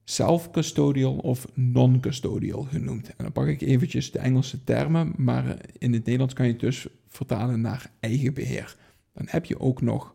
self-custodial 0.04 1.16
of 1.16 1.46
non-custodial 1.54 2.62
genoemd. 2.62 3.08
En 3.08 3.24
dan 3.24 3.32
pak 3.32 3.46
ik 3.46 3.60
eventjes 3.60 4.12
de 4.12 4.18
Engelse 4.18 4.64
termen, 4.64 5.12
maar 5.16 5.44
in 5.78 5.92
het 5.92 6.04
Nederlands 6.04 6.34
kan 6.34 6.46
je 6.46 6.52
het 6.52 6.60
dus 6.60 6.86
vertalen 7.08 7.60
naar 7.60 7.90
eigen 8.00 8.34
beheer. 8.34 8.76
Dan 9.14 9.26
heb 9.28 9.44
je 9.44 9.60
ook 9.60 9.82
nog 9.82 10.14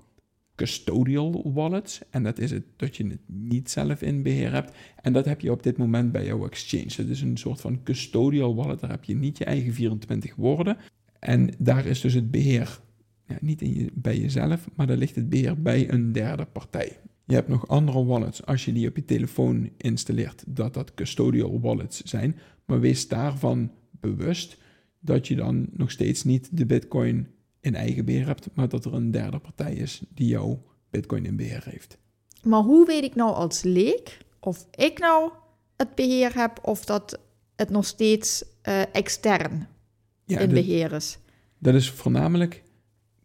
custodial 0.56 1.52
wallets. 1.54 2.02
En 2.10 2.24
dat 2.24 2.40
is 2.40 2.52
het 2.52 2.64
dat 2.76 2.96
je 2.96 3.08
het 3.08 3.22
niet 3.26 3.70
zelf 3.70 4.02
in 4.02 4.24
beheer 4.24 4.52
hebt. 4.52 4.76
En 5.02 5.14
dat 5.14 5.26
heb 5.26 5.42
je 5.42 5.52
op 5.52 5.64
dit 5.64 5.78
moment 5.78 6.12
bij 6.12 6.26
jouw 6.26 6.46
exchange. 6.46 6.94
Dat 6.98 7.08
is 7.08 7.22
een 7.22 7.38
soort 7.38 7.62
van 7.62 7.84
custodial 7.84 8.56
wallet. 8.56 8.80
Daar 8.80 8.90
heb 8.90 9.04
je 9.04 9.16
niet 9.16 9.38
je 9.38 9.46
eigen 9.46 9.74
24 9.74 10.36
woorden. 10.36 10.78
En 11.20 11.50
daar 11.58 11.86
is 11.86 12.02
dus 12.02 12.14
het 12.14 12.32
beheer 12.32 12.80
ja, 13.28 13.38
niet 13.42 13.62
in 13.62 13.74
je, 13.74 13.92
bij 13.94 14.18
jezelf, 14.18 14.70
maar 14.76 14.88
daar 14.88 14.98
ligt 14.98 15.16
het 15.16 15.30
beheer 15.30 15.62
bij 15.62 15.92
een 15.92 16.12
derde 16.12 16.46
partij. 16.46 16.98
Je 17.26 17.34
hebt 17.34 17.48
nog 17.48 17.68
andere 17.68 18.06
wallets 18.06 18.46
als 18.46 18.66
je 18.66 18.74
die 18.74 18.88
op 18.88 18.96
je 18.96 19.06
telefoon 19.06 19.70
installeert, 19.78 20.44
dat 20.48 20.74
dat 20.74 20.94
custodial 20.94 21.60
wallets 21.60 22.02
zijn. 22.02 22.38
Maar 22.66 22.80
wees 22.80 23.08
daarvan 23.08 23.72
bewust 23.92 24.58
dat 25.00 25.28
je 25.28 25.36
dan 25.36 25.68
nog 25.72 25.92
steeds 25.92 26.24
niet 26.24 26.58
de 26.58 26.66
bitcoin 26.66 27.28
in 27.64 27.76
eigen 27.76 28.06
beheer 28.06 28.26
hebt, 28.26 28.48
maar 28.54 28.70
dat 28.70 28.86
er 28.86 28.94
een 28.94 29.12
derde 29.12 29.40
partij 29.40 29.74
is 29.74 30.02
die 30.10 30.28
jouw 30.28 30.64
bitcoin 30.90 31.26
in 31.26 31.36
beheer 31.36 31.64
heeft. 31.66 31.98
Maar 32.44 32.62
hoe 32.62 32.86
weet 32.86 33.04
ik 33.04 33.16
nou 33.16 33.34
als 33.34 33.62
leek 33.62 34.18
of 34.40 34.68
ik 34.72 35.00
nou 35.00 35.32
het 35.76 35.96
beheer 35.96 36.36
heb 36.36 36.60
of 36.62 36.86
dat 36.86 37.20
het 37.56 37.70
nog 37.70 37.86
steeds 37.86 38.44
eh, 38.62 38.96
extern 38.96 39.68
Ja, 40.26 40.40
in 40.40 40.50
beheer 40.50 40.92
is? 40.92 41.18
Dat 41.60 41.74
is 41.74 41.90
voornamelijk, 41.90 42.64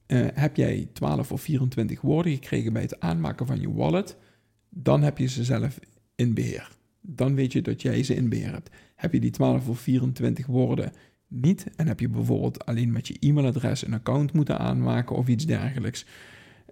eh, 0.06 0.26
heb 0.34 0.56
jij 0.56 0.88
12 0.92 1.32
of 1.32 1.40
24 1.40 2.00
woorden 2.00 2.32
gekregen 2.32 2.72
bij 2.72 2.82
het 2.82 3.00
aanmaken 3.00 3.46
van 3.46 3.60
je 3.60 3.72
wallet, 3.72 4.16
dan 4.68 5.02
heb 5.02 5.18
je 5.18 5.26
ze 5.26 5.44
zelf 5.44 5.78
in 6.14 6.34
beheer. 6.34 6.76
Dan 7.00 7.34
weet 7.34 7.52
je 7.52 7.62
dat 7.62 7.82
jij 7.82 8.02
ze 8.02 8.14
in 8.14 8.28
beheer 8.28 8.52
hebt. 8.52 8.70
Heb 8.94 9.12
je 9.12 9.20
die 9.20 9.30
12 9.30 9.68
of 9.68 9.80
24 9.80 10.46
woorden 10.46 10.92
niet 11.28 11.66
en 11.76 11.86
heb 11.86 12.00
je 12.00 12.08
bijvoorbeeld 12.08 12.66
alleen 12.66 12.92
met 12.92 13.08
je 13.08 13.16
e-mailadres 13.20 13.86
een 13.86 13.94
account 13.94 14.32
moeten 14.32 14.58
aanmaken 14.58 15.16
of 15.16 15.28
iets 15.28 15.46
dergelijks, 15.46 16.06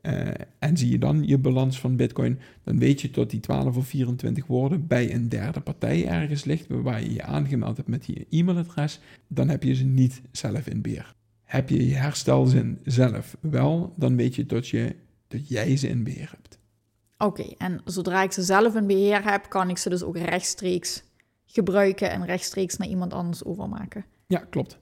eh, 0.06 0.28
en 0.58 0.76
zie 0.76 0.90
je 0.90 0.98
dan 0.98 1.22
je 1.26 1.38
balans 1.38 1.80
van 1.80 1.96
Bitcoin, 1.96 2.38
dan 2.62 2.78
weet 2.78 3.00
je 3.00 3.10
dat 3.10 3.30
die 3.30 3.40
12 3.40 3.76
of 3.76 3.86
24 3.86 4.46
woorden 4.46 4.86
bij 4.86 5.14
een 5.14 5.28
derde 5.28 5.60
partij 5.60 6.06
ergens 6.08 6.44
ligt, 6.44 6.66
waar 6.68 7.02
je 7.02 7.12
je 7.12 7.22
aangemeld 7.22 7.76
hebt 7.76 7.88
met 7.88 8.06
je 8.06 8.26
e-mailadres, 8.30 9.00
dan 9.28 9.48
heb 9.48 9.62
je 9.62 9.74
ze 9.74 9.84
niet 9.84 10.22
zelf 10.30 10.66
in 10.66 10.82
beheer. 10.82 11.14
Heb 11.44 11.68
je 11.68 11.88
je 11.88 11.94
herstelzin 11.94 12.78
zelf 12.84 13.36
wel, 13.40 13.92
dan 13.96 14.16
weet 14.16 14.34
je 14.34 14.46
dat, 14.46 14.68
je 14.68 14.96
dat 15.28 15.48
jij 15.48 15.76
ze 15.76 15.88
in 15.88 16.04
beheer 16.04 16.30
hebt. 16.30 16.58
Oké, 17.18 17.54
en 17.58 17.80
zodra 17.84 18.22
ik 18.22 18.32
ze 18.32 18.42
zelf 18.42 18.74
in 18.74 18.86
beheer 18.86 19.30
heb, 19.30 19.48
kan 19.48 19.70
ik 19.70 19.78
ze 19.78 19.88
dus 19.88 20.02
ook 20.02 20.16
rechtstreeks 20.16 21.02
gebruiken 21.46 22.10
en 22.10 22.24
rechtstreeks 22.24 22.76
naar 22.76 22.88
iemand 22.88 23.12
anders 23.12 23.44
overmaken. 23.44 24.04
Ja, 24.26 24.38
klopt. 24.50 24.78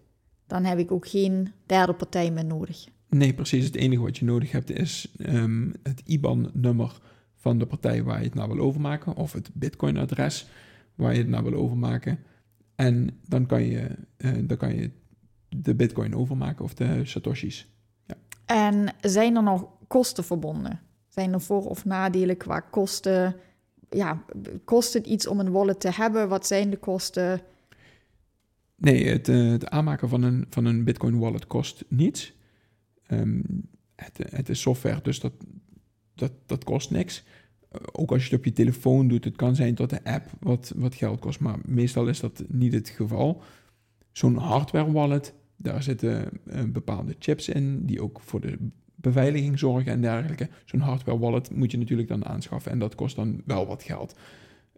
Dan 0.46 0.64
heb 0.64 0.78
ik 0.78 0.92
ook 0.92 1.08
geen 1.08 1.52
derde 1.66 1.92
partij 1.94 2.30
meer 2.30 2.44
nodig. 2.44 2.84
Nee, 3.08 3.34
precies. 3.34 3.64
Het 3.64 3.76
enige 3.76 4.02
wat 4.02 4.18
je 4.18 4.24
nodig 4.24 4.52
hebt 4.52 4.70
is 4.70 5.12
ehm, 5.18 5.70
het 5.82 6.02
IBAN-nummer 6.04 7.00
van 7.34 7.58
de 7.58 7.66
partij 7.66 8.02
waar 8.02 8.18
je 8.18 8.24
het 8.24 8.34
naar 8.34 8.48
wil 8.48 8.58
overmaken, 8.58 9.16
of 9.16 9.32
het 9.32 9.50
Bitcoin-adres 9.52 10.46
waar 10.94 11.12
je 11.12 11.18
het 11.18 11.28
naar 11.28 11.42
wil 11.42 11.54
overmaken. 11.54 12.18
En 12.74 13.20
dan 13.28 13.46
kan 13.46 13.62
je, 13.64 13.88
eh, 14.16 14.32
dan 14.42 14.56
kan 14.56 14.74
je 14.74 14.90
de 15.48 15.74
Bitcoin 15.74 16.14
overmaken 16.16 16.64
of 16.64 16.74
de 16.74 17.04
Satoshis. 17.04 17.68
En 18.44 18.94
zijn 19.00 19.36
er 19.36 19.42
nog 19.42 19.66
kosten 19.86 20.24
verbonden? 20.24 20.80
Zijn 21.08 21.32
er 21.32 21.40
voor- 21.40 21.68
of 21.68 21.84
nadelen 21.84 22.36
qua 22.36 22.60
kosten? 22.60 23.36
Ja, 23.90 24.24
kost 24.64 24.92
het 24.92 25.06
iets 25.06 25.26
om 25.26 25.40
een 25.40 25.50
wallet 25.50 25.80
te 25.80 25.90
hebben? 25.90 26.28
Wat 26.28 26.46
zijn 26.46 26.70
de 26.70 26.76
kosten? 26.76 27.40
Nee, 28.76 29.08
het, 29.08 29.28
eh, 29.28 29.50
het 29.50 29.70
aanmaken 29.70 30.08
van 30.08 30.22
een, 30.22 30.46
van 30.50 30.64
een 30.64 30.84
Bitcoin 30.84 31.18
wallet 31.18 31.46
kost 31.46 31.84
niets. 31.88 32.32
Ehm, 33.06 33.40
het, 33.94 34.18
het 34.30 34.48
is 34.48 34.60
software, 34.60 35.00
dus 35.02 35.20
dat, 35.20 35.32
dat, 36.14 36.32
dat 36.46 36.64
kost 36.64 36.90
niks. 36.90 37.24
Eh, 37.70 37.80
ook 37.92 38.12
als 38.12 38.22
je 38.22 38.30
het 38.30 38.38
op 38.38 38.44
je 38.44 38.52
telefoon 38.52 39.08
doet, 39.08 39.24
het 39.24 39.36
kan 39.36 39.54
zijn 39.54 39.74
dat 39.74 39.90
de 39.90 40.04
app 40.04 40.30
wat, 40.40 40.72
wat 40.76 40.94
geld 40.94 41.20
kost, 41.20 41.40
maar 41.40 41.58
meestal 41.66 42.06
is 42.06 42.20
dat 42.20 42.44
niet 42.48 42.72
het 42.72 42.88
geval. 42.88 43.42
Zo'n 44.12 44.36
hardware 44.36 44.92
wallet, 44.92 45.34
daar 45.56 45.82
zitten 45.82 46.28
eh, 46.46 46.62
bepaalde 46.64 47.16
chips 47.18 47.48
in, 47.48 47.86
die 47.86 48.02
ook 48.02 48.20
voor 48.20 48.40
de 48.40 48.58
beveiliging 48.94 49.58
zorgen 49.58 49.92
en 49.92 50.00
dergelijke. 50.00 50.48
Zo'n 50.64 50.80
hardware 50.80 51.18
wallet 51.18 51.50
moet 51.50 51.70
je 51.70 51.78
natuurlijk 51.78 52.08
dan 52.08 52.24
aanschaffen 52.24 52.72
en 52.72 52.78
dat 52.78 52.94
kost 52.94 53.16
dan 53.16 53.42
wel 53.44 53.66
wat 53.66 53.82
geld. 53.82 54.18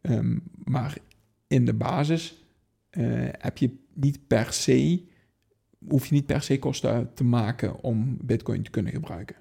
Ehm, 0.00 0.38
maar 0.64 0.98
in 1.46 1.64
de 1.64 1.74
basis 1.74 2.44
heb 3.38 3.58
je 3.58 3.85
niet 3.96 4.26
per 4.26 4.52
se, 4.52 5.02
hoef 5.88 6.06
je 6.06 6.14
niet 6.14 6.26
per 6.26 6.42
se 6.42 6.58
kosten 6.58 7.10
te 7.14 7.24
maken 7.24 7.82
om 7.82 8.18
Bitcoin 8.20 8.62
te 8.62 8.70
kunnen 8.70 8.92
gebruiken. 8.92 9.36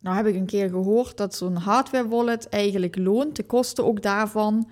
Nou 0.00 0.16
heb 0.16 0.26
ik 0.26 0.34
een 0.34 0.46
keer 0.46 0.68
gehoord 0.68 1.16
dat 1.16 1.34
zo'n 1.34 1.56
hardware 1.56 2.08
wallet 2.08 2.48
eigenlijk 2.48 2.96
loont 2.96 3.36
de 3.36 3.42
kosten 3.42 3.84
ook 3.84 4.02
daarvan 4.02 4.68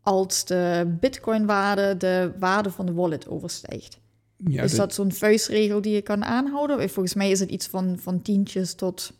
als 0.00 0.44
de 0.44 0.94
bitcoinwaarde 1.00 1.96
de 1.96 2.32
waarde 2.38 2.70
van 2.70 2.86
de 2.86 2.92
wallet 2.92 3.28
overstijgt. 3.28 4.00
Ja, 4.36 4.62
is 4.62 4.74
dat 4.74 4.94
zo'n 4.94 5.12
vuistregel 5.12 5.80
die 5.80 5.94
je 5.94 6.02
kan 6.02 6.24
aanhouden? 6.24 6.90
Volgens 6.90 7.14
mij 7.14 7.30
is 7.30 7.40
het 7.40 7.50
iets 7.50 7.66
van, 7.66 7.98
van 7.98 8.22
tientjes 8.22 8.74
tot 8.74 9.12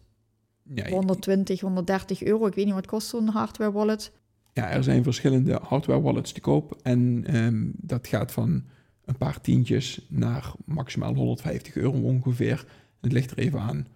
ja, 0.74 0.88
120, 0.88 1.60
130 1.60 2.22
euro. 2.22 2.46
Ik 2.46 2.54
weet 2.54 2.64
niet 2.64 2.74
wat 2.74 2.86
kost 2.86 3.08
zo'n 3.08 3.28
hardware 3.28 3.72
wallet. 3.72 4.12
ja, 4.52 4.70
er 4.70 4.84
zijn 4.84 5.02
verschillende 5.02 5.60
hardware 5.62 6.00
wallets 6.00 6.32
te 6.32 6.40
koop 6.40 6.78
en 6.82 7.24
ehm, 7.26 7.70
dat 7.72 8.06
gaat 8.06 8.32
van 8.32 8.64
een 9.04 9.16
paar 9.16 9.40
tientjes 9.40 10.06
naar 10.08 10.52
maximaal 10.64 11.14
150 11.14 11.76
euro 11.76 12.00
ongeveer. 12.00 12.66
Het 13.00 13.12
ligt 13.12 13.30
er 13.30 13.38
even 13.38 13.60
aan 13.60 13.86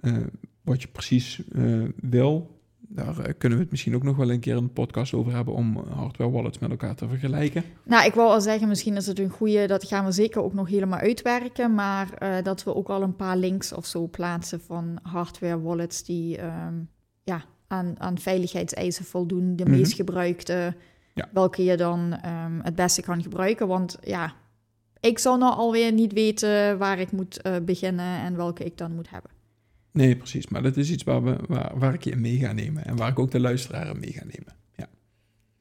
eh, 0.00 0.16
wat 0.62 0.82
je 0.82 0.88
precies 0.88 1.42
eh, 1.52 1.82
wil. 1.96 2.54
Daar 2.88 3.18
eh, 3.18 3.32
kunnen 3.38 3.58
we 3.58 3.64
het 3.64 3.70
misschien 3.72 3.94
ook 3.94 4.02
nog 4.02 4.16
wel 4.16 4.30
een 4.30 4.40
keer 4.40 4.56
een 4.56 4.72
podcast 4.72 5.14
over 5.14 5.32
hebben 5.34 5.54
om 5.54 5.76
hardware 5.76 6.30
wallets 6.30 6.58
met 6.58 6.70
elkaar 6.70 6.94
te 6.94 7.08
vergelijken. 7.08 7.64
Nou, 7.84 8.06
ik 8.06 8.14
wou 8.14 8.28
al 8.28 8.40
zeggen, 8.40 8.68
misschien 8.68 8.96
is 8.96 9.06
het 9.06 9.18
een 9.18 9.30
goede, 9.30 9.66
dat 9.66 9.84
gaan 9.84 10.04
we 10.04 10.12
zeker 10.12 10.42
ook 10.42 10.54
nog 10.54 10.68
helemaal 10.68 10.98
uitwerken, 10.98 11.74
maar 11.74 12.08
dat 12.42 12.64
we 12.64 12.74
ook 12.74 12.88
al 12.88 13.02
een 13.02 13.16
paar 13.16 13.36
links 13.36 13.72
of 13.72 13.86
zo 13.86 14.08
plaatsen 14.08 14.60
van 14.60 14.98
hardware 15.02 15.60
wallets 15.60 16.04
die 16.04 16.36
ehm, 16.38 16.74
ja, 17.24 17.44
aan, 17.66 17.94
aan 18.00 18.18
veiligheidseisen 18.18 19.04
voldoen, 19.04 19.56
de 19.56 19.64
Mhm. 19.64 19.72
meest 19.72 19.92
gebruikte, 19.92 20.74
Ja. 21.14 21.28
welke 21.32 21.64
je 21.64 21.76
dan 21.76 22.12
ehm, 22.22 22.60
het 22.62 22.74
beste 22.74 23.02
kan 23.02 23.22
gebruiken. 23.22 23.68
Want 23.68 23.98
ja, 24.02 24.34
ik 25.00 25.18
zou 25.18 25.38
nou 25.38 25.54
alweer 25.54 25.92
niet 25.92 26.12
weten 26.12 26.78
waar 26.78 26.98
ik 26.98 27.12
moet 27.12 27.42
eh, 27.42 27.56
beginnen 27.62 28.20
en 28.20 28.36
welke 28.36 28.64
ik 28.64 28.78
dan 28.78 28.94
moet 28.94 29.10
hebben. 29.10 29.30
Nee, 29.92 30.16
precies. 30.16 30.48
Maar 30.48 30.62
dat 30.62 30.76
is 30.76 30.90
iets 30.90 31.02
waar, 31.02 31.24
we, 31.24 31.36
waar, 31.48 31.78
waar 31.78 31.94
ik 31.94 32.04
je 32.04 32.10
in 32.10 32.20
mee 32.20 32.38
ga 32.38 32.52
nemen. 32.52 32.84
En 32.84 32.96
waar 32.96 33.10
ik 33.10 33.18
ook 33.18 33.30
de 33.30 33.40
luisteraar 33.40 33.88
in 33.88 34.00
mee 34.00 34.12
ga 34.12 34.24
nemen. 34.24 34.56
Ja. 34.76 34.88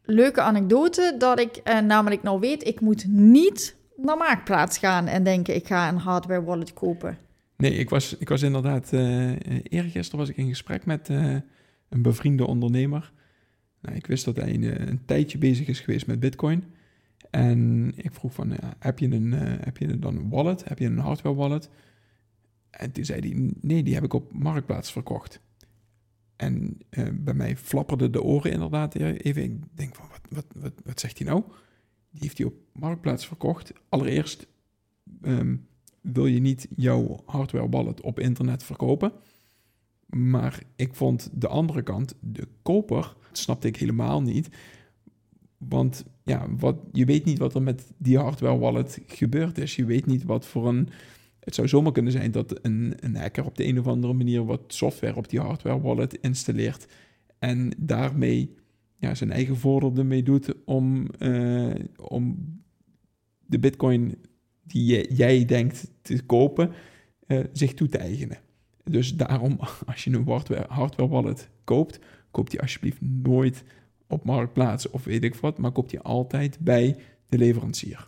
Leuke 0.04 0.42
anekdote 0.42 1.16
dat 1.18 1.40
ik 1.40 1.56
eh, 1.56 1.80
namelijk 1.80 2.24
nou 2.24 2.40
weet, 2.40 2.68
ik 2.68 2.82
moet 2.82 3.06
niet 3.08 3.76
naar 3.96 4.18
Marktplaats 4.18 4.78
gaan 4.78 5.08
en 5.08 5.24
denken 5.24 5.56
ik 5.56 5.68
ga 5.68 5.90
een 5.90 5.98
hardware 5.98 6.44
wallet 6.44 6.74
kopen. 6.74 7.18
Nee, 7.58 7.74
ik 7.74 7.90
was, 7.90 8.18
ik 8.18 8.30
was 8.30 8.42
inderdaad... 8.42 8.94
eh 8.94 9.32
eergisteren 9.64 10.20
was 10.20 10.30
ik 10.30 10.38
in 10.38 10.48
gesprek 10.48 10.86
met 10.86 11.10
een 11.90 12.02
bevriende 12.02 12.48
ondernemer. 12.48 13.12
Nou, 13.82 13.96
ik 13.96 14.08
wist 14.08 14.26
dat 14.26 14.36
hij 14.36 14.54
een, 14.54 14.88
een 14.88 15.06
tijdje 15.06 15.38
bezig 15.38 15.68
is 15.68 15.80
geweest 15.80 16.08
met 16.08 16.20
bitcoin. 16.20 16.64
En 17.36 17.92
ik 17.96 18.14
vroeg 18.14 18.34
van, 18.34 18.54
heb, 18.80 19.00
je 19.00 19.12
een, 19.12 19.34
eh, 19.34 19.66
heb 19.66 19.78
je 19.78 20.00
dan 20.00 20.16
een 20.16 20.30
wallet? 20.30 20.68
Heb 20.68 20.80
je 20.80 20.86
een 20.86 20.98
hardware 20.98 21.36
wallet? 21.36 21.70
En 22.70 22.92
toen 22.92 23.06
zei 23.06 23.20
hij, 23.20 23.54
nee, 23.62 23.84
die 23.84 23.94
heb 23.94 24.04
ik 24.04 24.14
op 24.14 24.34
Marktplaats 24.34 24.92
verkocht. 24.92 25.42
En 26.36 26.78
eh, 26.90 27.08
bij 27.14 27.34
mij 27.34 27.58
flapperden 27.58 28.12
de 28.12 28.24
oren 28.24 28.52
inderdaad 28.52 28.96
even. 28.96 29.44
Ik 29.44 29.62
denk 29.74 29.96
van, 29.96 30.08
wat, 30.10 30.22
wat, 30.30 30.46
wat, 30.62 30.74
wat 30.84 31.00
zegt 31.00 31.18
hij 31.18 31.28
nou? 31.28 31.44
Die 32.12 32.22
heeft 32.22 32.38
hij 32.38 32.48
op 32.48 32.56
Marktplaats 32.74 33.28
verkocht. 33.28 33.74
Allereerst 33.90 34.48
ehm, 35.22 35.56
wil 36.02 36.26
je 36.26 36.40
niet 36.40 36.68
jouw 36.76 37.24
hardware 37.26 37.70
wallet 37.70 38.02
op 38.02 38.20
internet 38.20 38.64
verkopen. 38.64 39.12
Maar 40.06 40.64
ik 40.76 40.96
vond 40.96 41.30
de 41.34 41.48
andere 41.48 41.84
kant, 41.84 42.16
de 42.20 42.48
koper, 42.62 43.16
snapte 43.32 43.68
ik 43.68 43.76
helemaal 43.76 44.22
niet. 44.22 44.50
Want 45.58 46.06
ja, 46.26 46.48
wat, 46.58 46.76
je 46.92 47.06
weet 47.06 47.26
niet 47.26 47.38
wat 47.38 47.56
er 47.56 47.62
met 47.62 47.94
die 47.98 48.18
hardware 48.18 48.58
wallet 48.58 49.00
gebeurd 49.08 49.58
is. 49.58 49.76
Je 49.76 49.86
weet 49.86 50.06
niet 50.06 50.24
wat 50.24 50.46
voor 50.46 50.68
een. 50.68 50.90
Het 51.40 51.56
zou 51.56 51.68
zomaar 51.68 51.92
kunnen 51.92 52.12
zijn 52.12 52.32
dat 52.32 52.60
een, 52.62 52.96
hacker 53.14 53.46
op 53.46 53.58
de 53.58 53.66
een 53.66 53.80
of 53.80 53.88
andere 53.88 54.14
manier 54.14 54.46
wat 54.46 54.62
software 54.68 55.16
op 55.16 55.30
die 55.30 55.40
hardware 55.40 55.82
wallet 55.82 56.18
installeert. 56.22 56.88
En 57.40 57.72
daarmee 57.78 58.56
ja, 58.98 59.16
zijn 59.16 59.32
eigen 59.32 59.58
voordeel 59.58 59.96
ermee 59.96 60.24
doet 60.24 60.54
om, 60.66 61.08
uh, 61.20 61.76
om 61.98 62.38
de 63.46 63.60
bitcoin 63.60 64.18
die 64.64 65.14
jij 65.14 65.46
denkt 65.46 65.92
te 66.02 66.24
kopen, 66.24 66.72
uh, 67.28 67.40
zich 67.52 67.74
toe 67.74 67.88
te 67.88 67.98
eigenen. 67.98 68.38
Dus 68.84 69.16
daarom, 69.16 69.60
als 69.86 70.04
je 70.04 70.12
een 70.12 70.28
hardware, 70.28 70.66
hardware 70.70 71.10
wallet 71.10 71.50
koopt, 71.64 72.00
koop 72.32 72.50
die 72.50 72.62
alsjeblieft 72.62 73.02
nooit 73.02 73.64
op 74.08 74.24
marktplaats 74.24 74.90
of 74.90 75.04
weet 75.04 75.24
ik 75.24 75.36
wat, 75.36 75.58
maar 75.58 75.72
koop 75.72 75.90
die 75.90 76.00
altijd 76.00 76.58
bij 76.60 76.96
de 77.30 77.38
leverancier. 77.38 78.08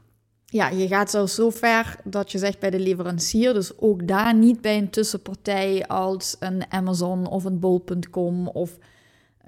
Ja, 0.49 0.69
je 0.69 0.87
gaat 0.87 1.09
zelfs 1.09 1.35
zo 1.35 1.49
ver 1.49 1.95
dat 2.03 2.31
je 2.31 2.37
zegt 2.37 2.59
bij 2.59 2.69
de 2.69 2.79
leverancier, 2.79 3.53
dus 3.53 3.77
ook 3.77 4.07
daar 4.07 4.35
niet 4.35 4.61
bij 4.61 4.77
een 4.77 4.89
tussenpartij 4.89 5.87
als 5.87 6.35
een 6.39 6.71
Amazon 6.71 7.27
of 7.27 7.43
een 7.43 7.59
bol.com 7.59 8.47
of 8.47 8.77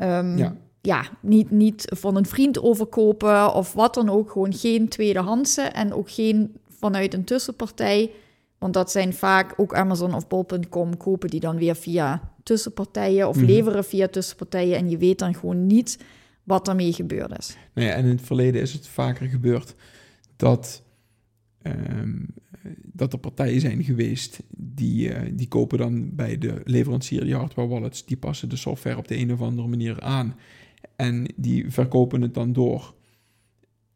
um, 0.02 0.38
ja. 0.38 0.56
ja, 0.82 1.04
niet, 1.22 1.52
niet 1.52 1.86
van 1.96 2.16
een 2.16 2.26
vriend 2.26 2.62
overkopen 2.62 3.54
of 3.54 3.74
wat 3.74 3.94
dan 3.94 4.10
ook. 4.10 4.32
Gewoon 4.32 4.54
geen 4.54 4.88
tweedehandse 4.88 5.62
en 5.62 5.94
ook 5.94 6.12
geen 6.12 6.56
vanuit 6.80 7.14
een 7.14 7.24
tussenpartij. 7.24 8.12
Want 8.58 8.74
dat 8.74 8.92
zijn 8.92 9.14
vaak 9.14 9.54
ook 9.58 9.74
Amazon 9.74 10.14
of 10.14 10.28
bol.com 10.28 10.98
kopen 10.98 11.30
die 11.30 11.40
dan 11.40 11.58
weer 11.58 11.76
via 11.76 12.32
tussenpartijen 12.44 13.28
of 13.28 13.36
mhm. 13.36 13.46
leveren 13.46 13.84
via 13.84 14.08
tussenpartijen. 14.08 14.78
En 14.78 14.90
je 14.90 14.98
weet 14.98 15.20
dan 15.20 15.34
gewoon 15.34 15.68
niet 15.68 16.00
wat 16.50 16.68
ermee 16.68 16.94
gebeurd 16.94 17.38
is. 17.38 17.58
Nou 17.74 17.88
ja, 17.88 17.94
en 17.94 18.04
in 18.04 18.10
het 18.10 18.22
verleden 18.22 18.62
is 18.62 18.74
het 18.74 18.88
vaker 18.88 19.28
gebeurd 19.28 19.76
dat, 20.36 20.84
um, 21.62 22.28
dat 22.84 23.14
er 23.14 23.20
partijen 23.20 23.62
zijn 23.62 23.84
geweest 23.84 24.40
die, 24.58 25.10
uh, 25.10 25.20
die 25.34 25.48
kopen 25.48 25.78
dan 25.78 26.16
bij 26.16 26.38
de 26.38 26.62
leverancier 26.64 27.24
die 27.24 27.36
hardware 27.36 27.68
wallets, 27.68 28.06
die 28.06 28.18
passen 28.18 28.50
de 28.50 28.56
software 28.56 28.98
op 28.98 29.08
de 29.08 29.18
een 29.18 29.34
of 29.34 29.42
andere 29.42 29.68
manier 29.68 30.02
aan 30.02 30.36
en 30.96 31.34
die 31.36 31.72
verkopen 31.72 32.22
het 32.22 32.34
dan 32.34 32.54
door. 32.54 32.94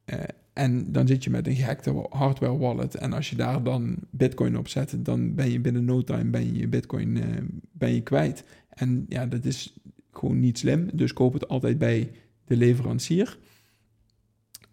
Uh, 0.06 0.20
en 0.54 0.92
dan 0.92 1.08
zit 1.08 1.24
je 1.24 1.30
met 1.30 1.48
een 1.48 1.56
gehackte 1.56 2.08
hardware 2.10 2.58
wallet. 2.58 2.96
En 2.96 3.14
als 3.14 3.30
je 3.30 3.36
daar 3.36 3.64
dan 3.64 3.96
bitcoin 4.10 4.58
op 4.58 4.68
zet, 4.68 4.96
dan 5.00 5.36
ben 5.36 5.52
je 5.52 5.60
binnen 5.60 5.86
no 5.86 6.02
time 6.02 6.30
ben 6.30 6.56
je 6.56 6.68
bitcoin 6.68 7.16
uh, 7.16 7.24
ben 7.72 7.94
je 7.94 8.02
kwijt. 8.02 8.44
En 8.70 9.06
ja, 9.10 9.26
dat 9.26 9.46
is 9.46 9.78
gewoon 10.12 10.40
niet 10.40 10.58
slim. 10.58 10.90
Dus 10.94 11.14
koop 11.14 11.34
het 11.34 11.48
altijd 11.48 11.78
bij 11.78 12.12
de 12.46 12.58
leverancier. 12.58 13.38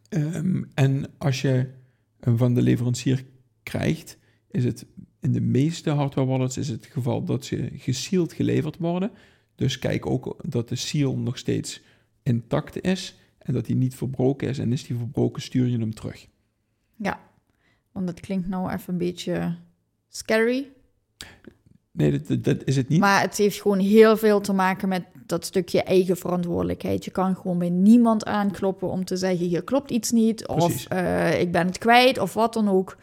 Um, 0.09 0.71
en 0.75 1.07
als 1.19 1.41
je 1.41 1.71
hem 2.21 2.37
van 2.37 2.55
de 2.55 2.63
leverancier 2.63 3.25
krijgt, 3.63 4.19
is 4.51 4.65
het 4.65 4.87
in 5.21 5.33
de 5.33 5.41
meeste 5.41 5.91
hardware 5.91 6.29
wallets 6.29 6.57
is 6.57 6.69
het 6.69 6.87
geval 6.87 7.25
dat 7.25 7.45
ze 7.45 7.71
gesealed 7.73 8.33
geleverd 8.33 8.77
worden. 8.77 9.11
Dus 9.55 9.79
kijk 9.79 10.07
ook 10.07 10.37
dat 10.49 10.69
de 10.69 10.77
seal 10.77 11.17
nog 11.17 11.39
steeds 11.39 11.83
intact 12.23 12.81
is 12.81 13.19
en 13.39 13.55
dat 13.55 13.67
die 13.67 13.77
niet 13.77 13.95
verbroken 13.95 14.49
is. 14.49 14.59
En 14.59 14.73
is 14.73 14.85
die 14.85 14.97
verbroken, 14.97 15.43
stuur 15.43 15.67
je 15.67 15.79
hem 15.79 15.95
terug. 15.95 16.27
Ja, 16.97 17.21
want 17.93 18.07
dat 18.07 18.21
klinkt 18.21 18.49
nou 18.49 18.73
even 18.73 18.93
een 18.93 18.99
beetje 18.99 19.57
scary. 20.09 20.69
Nee, 21.91 22.21
dat, 22.21 22.45
dat, 22.45 22.65
is 22.65 22.77
het 22.77 22.89
niet. 22.89 23.01
Maar 23.01 23.21
het 23.21 23.37
heeft 23.37 23.61
gewoon 23.61 23.79
heel 23.79 24.17
veel 24.17 24.41
te 24.41 24.53
maken 24.53 24.89
met 24.89 25.05
dat 25.31 25.45
stukje 25.45 25.83
eigen 25.83 26.17
verantwoordelijkheid. 26.17 27.05
Je 27.05 27.11
kan 27.11 27.37
gewoon 27.37 27.59
bij 27.59 27.71
niemand 27.71 28.25
aankloppen 28.25 28.89
om 28.89 29.05
te 29.05 29.17
zeggen: 29.17 29.47
hier 29.47 29.65
klopt 29.65 29.91
iets 29.91 30.11
niet, 30.11 30.47
of 30.47 30.93
uh, 30.93 31.41
ik 31.41 31.53
ben 31.53 31.67
het 31.67 31.79
kwijt, 31.79 32.19
of 32.19 32.35
wat 32.35 32.53
dan 32.53 32.69
ook. 32.69 32.97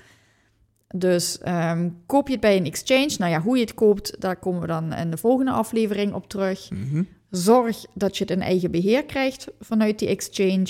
Dus 0.95 1.39
um, 1.47 1.97
koop 2.05 2.27
je 2.27 2.31
het 2.31 2.41
bij 2.41 2.57
een 2.57 2.65
exchange. 2.65 3.15
Nou 3.17 3.31
ja, 3.31 3.41
hoe 3.41 3.55
je 3.55 3.63
het 3.63 3.73
koopt, 3.73 4.21
daar 4.21 4.35
komen 4.35 4.61
we 4.61 4.67
dan 4.67 4.93
in 4.93 5.11
de 5.11 5.17
volgende 5.17 5.51
aflevering 5.51 6.13
op 6.13 6.29
terug. 6.29 6.69
Mm 6.69 7.07
Zorg 7.29 7.85
dat 7.93 8.17
je 8.17 8.23
het 8.23 8.33
in 8.33 8.41
eigen 8.41 8.71
beheer 8.71 9.05
krijgt 9.05 9.47
vanuit 9.59 9.99
die 9.99 10.07
exchange. 10.07 10.67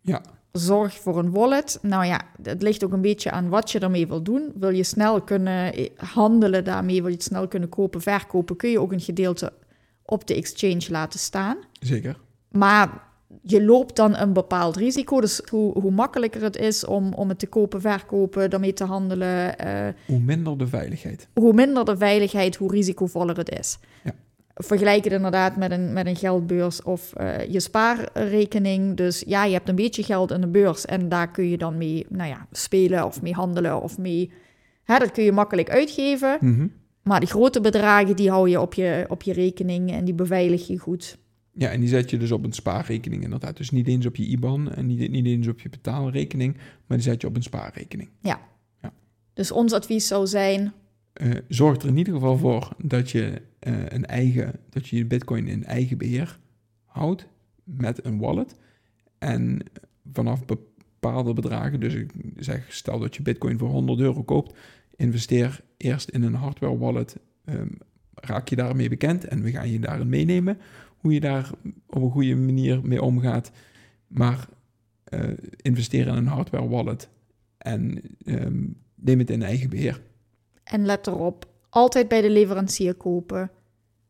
Ja. 0.00 0.22
Zorg 0.52 0.94
voor 0.94 1.18
een 1.18 1.30
wallet. 1.30 1.78
Nou 1.82 2.04
ja, 2.04 2.20
het 2.42 2.62
ligt 2.62 2.84
ook 2.84 2.92
een 2.92 3.00
beetje 3.00 3.30
aan 3.30 3.48
wat 3.48 3.70
je 3.70 3.78
ermee 3.78 4.06
wil 4.06 4.22
doen. 4.22 4.52
Wil 4.54 4.70
je 4.70 4.84
snel 4.84 5.22
kunnen 5.22 5.74
eh, 5.74 5.90
handelen 5.96 6.64
daarmee, 6.64 7.00
wil 7.00 7.10
je 7.10 7.14
het 7.14 7.22
snel 7.22 7.48
kunnen 7.48 7.68
kopen, 7.68 8.00
verkopen, 8.00 8.56
kun 8.56 8.70
je 8.70 8.80
ook 8.80 8.92
een 8.92 9.00
gedeelte 9.00 9.52
op 10.12 10.26
de 10.26 10.34
exchange 10.34 10.86
laten 10.88 11.18
staan. 11.18 11.56
Zeker. 11.80 12.16
Maar 12.50 13.02
je 13.42 13.64
loopt 13.64 13.96
dan 13.96 14.16
een 14.16 14.32
bepaald 14.32 14.76
risico. 14.76 15.20
Dus 15.20 15.40
hoe, 15.50 15.78
hoe 15.78 15.90
makkelijker 15.90 16.42
het 16.42 16.56
is 16.56 16.84
om, 16.84 17.12
om 17.12 17.28
het 17.28 17.38
te 17.38 17.46
kopen, 17.46 17.80
verkopen, 17.80 18.50
daarmee 18.50 18.72
te 18.72 18.84
handelen. 18.84 19.54
Uh, 19.64 19.88
hoe 20.06 20.20
minder 20.20 20.58
de 20.58 20.66
veiligheid. 20.66 21.28
Hoe 21.34 21.52
minder 21.52 21.84
de 21.84 21.96
veiligheid, 21.96 22.56
hoe 22.56 22.70
risicovoller 22.70 23.36
het 23.36 23.58
is. 23.58 23.78
Ja 24.04 24.14
vergelijk 24.54 25.04
het 25.04 25.12
inderdaad 25.12 25.56
met 25.56 25.70
een, 25.70 25.92
met 25.92 26.06
een 26.06 26.16
geldbeurs 26.16 26.82
of 26.82 27.12
uh, 27.20 27.46
je 27.48 27.60
spaarrekening. 27.60 28.96
Dus 28.96 29.24
ja, 29.26 29.44
je 29.44 29.52
hebt 29.52 29.68
een 29.68 29.74
beetje 29.74 30.02
geld 30.02 30.30
in 30.30 30.40
de 30.40 30.46
beurs 30.46 30.84
en 30.84 31.08
daar 31.08 31.30
kun 31.30 31.48
je 31.48 31.58
dan 31.58 31.76
mee 31.76 32.06
nou 32.08 32.28
ja, 32.28 32.46
spelen 32.50 33.04
of 33.04 33.22
mee 33.22 33.32
handelen 33.32 33.82
of 33.82 33.98
mee... 33.98 34.32
Hè, 34.84 34.98
dat 34.98 35.10
kun 35.10 35.24
je 35.24 35.32
makkelijk 35.32 35.70
uitgeven. 35.70 36.38
Mhm. 36.40 36.66
Maar 37.02 37.20
die 37.20 37.28
grote 37.28 37.60
bedragen, 37.60 38.16
die 38.16 38.30
hou 38.30 38.48
je 38.48 38.60
op 38.60 38.74
je, 38.74 39.04
op 39.08 39.22
je 39.22 39.32
rekening 39.32 39.92
en 39.92 40.04
die 40.04 40.14
beveilig 40.14 40.66
je 40.66 40.78
goed. 40.78 41.18
Ja, 41.52 41.70
en 41.70 41.80
die 41.80 41.88
zet 41.88 42.10
je 42.10 42.18
dus 42.18 42.32
op 42.32 42.44
een 42.44 42.52
spaarrekening 42.52 43.22
inderdaad. 43.22 43.56
Dus 43.56 43.70
niet 43.70 43.88
eens 43.88 44.06
op 44.06 44.16
je 44.16 44.24
IBAN 44.24 44.72
en 44.72 44.86
niet, 44.86 45.10
niet 45.10 45.26
eens 45.26 45.48
op 45.48 45.60
je 45.60 45.68
betaalrekening, 45.68 46.56
maar 46.86 46.96
die 46.96 47.06
zet 47.06 47.20
je 47.20 47.26
op 47.26 47.36
een 47.36 47.42
spaarrekening. 47.42 48.08
Ja. 48.20 48.40
ja. 48.82 48.92
Dus 49.32 49.52
ons 49.52 49.72
advies 49.72 50.06
zou 50.06 50.26
zijn... 50.26 50.72
Uh, 51.22 51.34
zorg 51.48 51.82
er 51.82 51.88
in 51.88 51.96
ieder 51.96 52.14
geval 52.14 52.38
voor 52.38 52.68
dat 52.78 53.10
je 53.10 53.42
uh, 53.60 53.74
een 53.88 54.06
eigen, 54.06 54.52
dat 54.70 54.88
je 54.88 54.96
je 54.96 55.06
bitcoin 55.06 55.46
in 55.46 55.64
eigen 55.64 55.98
beheer 55.98 56.38
houdt 56.84 57.26
met 57.64 58.04
een 58.04 58.18
wallet. 58.18 58.54
En 59.18 59.60
vanaf 60.12 60.44
bepaalde 60.44 61.32
bedragen, 61.32 61.80
dus 61.80 61.94
ik 61.94 62.12
zeg, 62.36 62.72
stel 62.72 62.98
dat 62.98 63.16
je 63.16 63.22
bitcoin 63.22 63.58
voor 63.58 63.68
100 63.68 64.00
euro 64.00 64.22
koopt, 64.22 64.56
investeer 64.96 65.60
eerst 65.76 66.08
in 66.08 66.22
een 66.22 66.34
hardware 66.34 66.78
wallet. 66.78 67.16
Um, 67.44 67.78
raak 68.14 68.48
je 68.48 68.56
daarmee 68.56 68.88
bekend 68.88 69.24
en 69.24 69.42
we 69.42 69.50
gaan 69.50 69.70
je 69.70 69.78
daarin 69.78 70.08
meenemen 70.08 70.58
hoe 70.96 71.12
je 71.12 71.20
daar 71.20 71.50
op 71.86 72.02
een 72.02 72.10
goede 72.10 72.36
manier 72.36 72.80
mee 72.82 73.02
omgaat. 73.02 73.50
Maar 74.06 74.48
uh, 75.08 75.30
investeer 75.56 76.06
in 76.06 76.14
een 76.14 76.26
hardware 76.26 76.68
wallet 76.68 77.08
en 77.58 78.02
um, 78.24 78.82
neem 78.94 79.18
het 79.18 79.30
in 79.30 79.42
eigen 79.42 79.70
beheer. 79.70 80.00
En 80.64 80.86
let 80.86 81.06
erop, 81.06 81.46
altijd 81.68 82.08
bij 82.08 82.20
de 82.20 82.30
leverancier 82.30 82.94
kopen. 82.94 83.50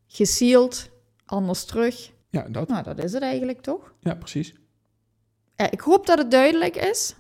Gesealed, 0.07 0.91
anders 1.25 1.65
terug. 1.65 2.13
Ja, 2.31 2.49
dat. 2.49 2.69
Nou, 2.69 2.83
dat 2.83 3.05
is 3.05 3.13
het 3.13 3.23
eigenlijk 3.23 3.61
toch? 3.61 3.95
Ja, 4.01 4.15
precies. 4.15 4.55
Ik 5.71 5.81
hoop 5.81 6.07
dat 6.07 6.19
het 6.19 6.31
duidelijk 6.31 6.77
is. 6.77 7.15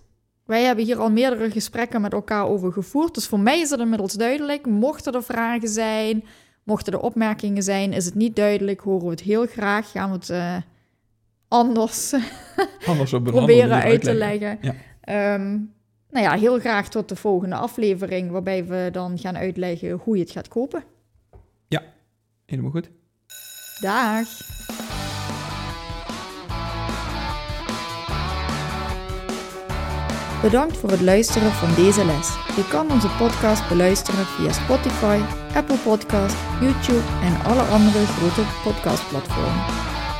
Wij 0.52 0.62
hebben 0.62 0.84
hier 0.84 0.98
al 0.98 1.10
meerdere 1.10 1.50
gesprekken 1.50 2.00
met 2.00 2.12
elkaar 2.12 2.46
over 2.46 2.72
gevoerd. 2.72 3.14
Dus 3.14 3.26
voor 3.26 3.40
mij 3.40 3.60
is 3.60 3.70
het 3.70 3.80
inmiddels 3.80 4.12
duidelijk. 4.12 4.66
Mochten 4.66 5.12
er 5.12 5.22
vragen 5.22 5.68
zijn, 5.68 6.24
mochten 6.62 6.92
er 6.92 7.00
opmerkingen 7.00 7.62
zijn, 7.62 7.92
is 7.92 8.04
het 8.04 8.14
niet 8.14 8.36
duidelijk, 8.36 8.80
horen 8.80 9.04
we 9.04 9.10
het 9.10 9.20
heel 9.20 9.46
graag. 9.46 9.90
Gaan 9.90 10.10
we 10.10 10.16
het 10.16 10.28
uh, 10.28 10.56
anders, 11.48 12.14
anders 12.86 13.12
op 13.12 13.24
proberen 13.24 13.82
uit 13.82 14.02
te 14.02 14.14
leggen. 14.14 14.58
Ja. 14.60 15.34
Um, 15.34 15.72
nou 16.10 16.24
ja, 16.24 16.36
heel 16.38 16.58
graag 16.58 16.88
tot 16.88 17.08
de 17.08 17.16
volgende 17.16 17.54
aflevering, 17.54 18.30
waarbij 18.30 18.66
we 18.66 18.88
dan 18.92 19.18
gaan 19.18 19.36
uitleggen 19.36 19.90
hoe 19.90 20.16
je 20.16 20.22
het 20.22 20.32
gaat 20.32 20.48
kopen. 20.48 20.84
Ja, 21.68 21.82
helemaal 22.46 22.70
goed. 22.70 22.90
Dag. 23.80 24.28
Bedankt 30.42 30.76
voor 30.76 30.90
het 30.90 31.00
luisteren 31.00 31.52
van 31.52 31.74
deze 31.74 32.04
les. 32.04 32.28
Je 32.56 32.68
kan 32.68 32.90
onze 32.90 33.08
podcast 33.08 33.68
beluisteren 33.68 34.26
via 34.26 34.52
Spotify, 34.52 35.18
Apple 35.54 35.76
Podcast, 35.76 36.36
YouTube 36.60 37.08
en 37.22 37.44
alle 37.44 37.62
andere 37.62 38.06
grote 38.06 38.42
podcastplatformen. 38.64 39.64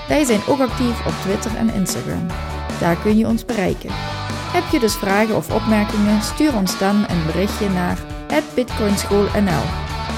Wij 0.09 0.25
zijn 0.25 0.41
ook 0.49 0.61
actief 0.61 1.07
op 1.07 1.13
Twitter 1.23 1.57
en 1.57 1.75
Instagram. 1.75 2.27
Daar 2.81 2.97
kun 2.97 3.17
je 3.17 3.27
ons 3.27 3.45
bereiken. 3.45 3.91
Heb 4.57 4.65
je 4.73 4.79
dus 4.79 4.95
vragen 4.95 5.37
of 5.37 5.55
opmerkingen? 5.55 6.23
Stuur 6.23 6.55
ons 6.57 6.79
dan 6.79 6.97
een 7.09 7.27
berichtje 7.27 7.69
naar 7.69 7.99
bitcoinschoolnl 8.55 9.65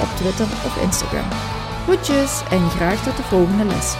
op 0.02 0.08
Twitter 0.16 0.46
of 0.66 0.82
Instagram. 0.82 1.28
Groetjes 1.84 2.42
en 2.50 2.70
graag 2.70 3.02
tot 3.02 3.16
de 3.16 3.22
volgende 3.22 3.64
les. 3.64 3.96